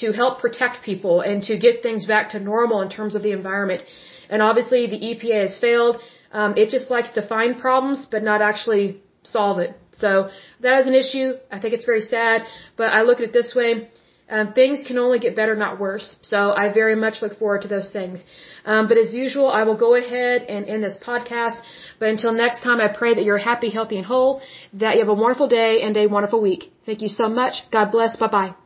to 0.00 0.12
help 0.12 0.40
protect 0.40 0.82
people 0.82 1.20
and 1.20 1.42
to 1.44 1.56
get 1.56 1.82
things 1.82 2.06
back 2.06 2.30
to 2.30 2.40
normal 2.40 2.82
in 2.82 2.90
terms 2.90 3.14
of 3.14 3.22
the 3.22 3.32
environment. 3.32 3.82
And 4.28 4.42
obviously 4.42 4.86
the 4.86 5.00
EPA 5.10 5.42
has 5.42 5.58
failed. 5.58 6.00
Um, 6.32 6.54
it 6.56 6.68
just 6.70 6.90
likes 6.90 7.10
to 7.10 7.26
find 7.26 7.58
problems, 7.58 8.06
but 8.10 8.22
not 8.22 8.42
actually 8.42 9.00
solve 9.22 9.60
it. 9.60 9.78
So 9.98 10.30
that 10.60 10.80
is 10.80 10.86
an 10.88 10.94
issue. 10.94 11.34
I 11.50 11.60
think 11.60 11.74
it's 11.74 11.84
very 11.84 12.00
sad, 12.00 12.42
but 12.76 12.88
I 12.88 13.02
look 13.02 13.18
at 13.20 13.24
it 13.24 13.32
this 13.32 13.54
way. 13.54 13.88
Um, 14.28 14.52
things 14.54 14.82
can 14.86 14.96
only 14.98 15.18
get 15.18 15.36
better, 15.36 15.54
not 15.54 15.78
worse. 15.78 16.16
So 16.22 16.52
I 16.52 16.72
very 16.72 16.96
much 16.96 17.20
look 17.20 17.38
forward 17.38 17.62
to 17.62 17.68
those 17.68 17.90
things. 17.90 18.20
Um, 18.64 18.88
but 18.88 18.96
as 18.96 19.14
usual, 19.14 19.48
I 19.50 19.64
will 19.64 19.76
go 19.76 19.94
ahead 19.94 20.42
and 20.42 20.66
end 20.66 20.82
this 20.82 20.96
podcast. 20.96 21.60
But 21.98 22.08
until 22.08 22.32
next 22.32 22.62
time, 22.62 22.80
I 22.80 22.88
pray 22.88 23.14
that 23.14 23.24
you're 23.24 23.44
happy, 23.52 23.70
healthy, 23.70 23.98
and 23.98 24.06
whole, 24.06 24.40
that 24.72 24.94
you 24.94 25.00
have 25.00 25.08
a 25.08 25.14
wonderful 25.14 25.48
day 25.48 25.82
and 25.82 25.96
a 25.96 26.06
wonderful 26.06 26.40
week. 26.40 26.72
Thank 26.86 27.02
you 27.02 27.08
so 27.08 27.28
much. 27.28 27.70
God 27.70 27.90
bless. 27.90 28.16
Bye 28.16 28.28
bye. 28.28 28.63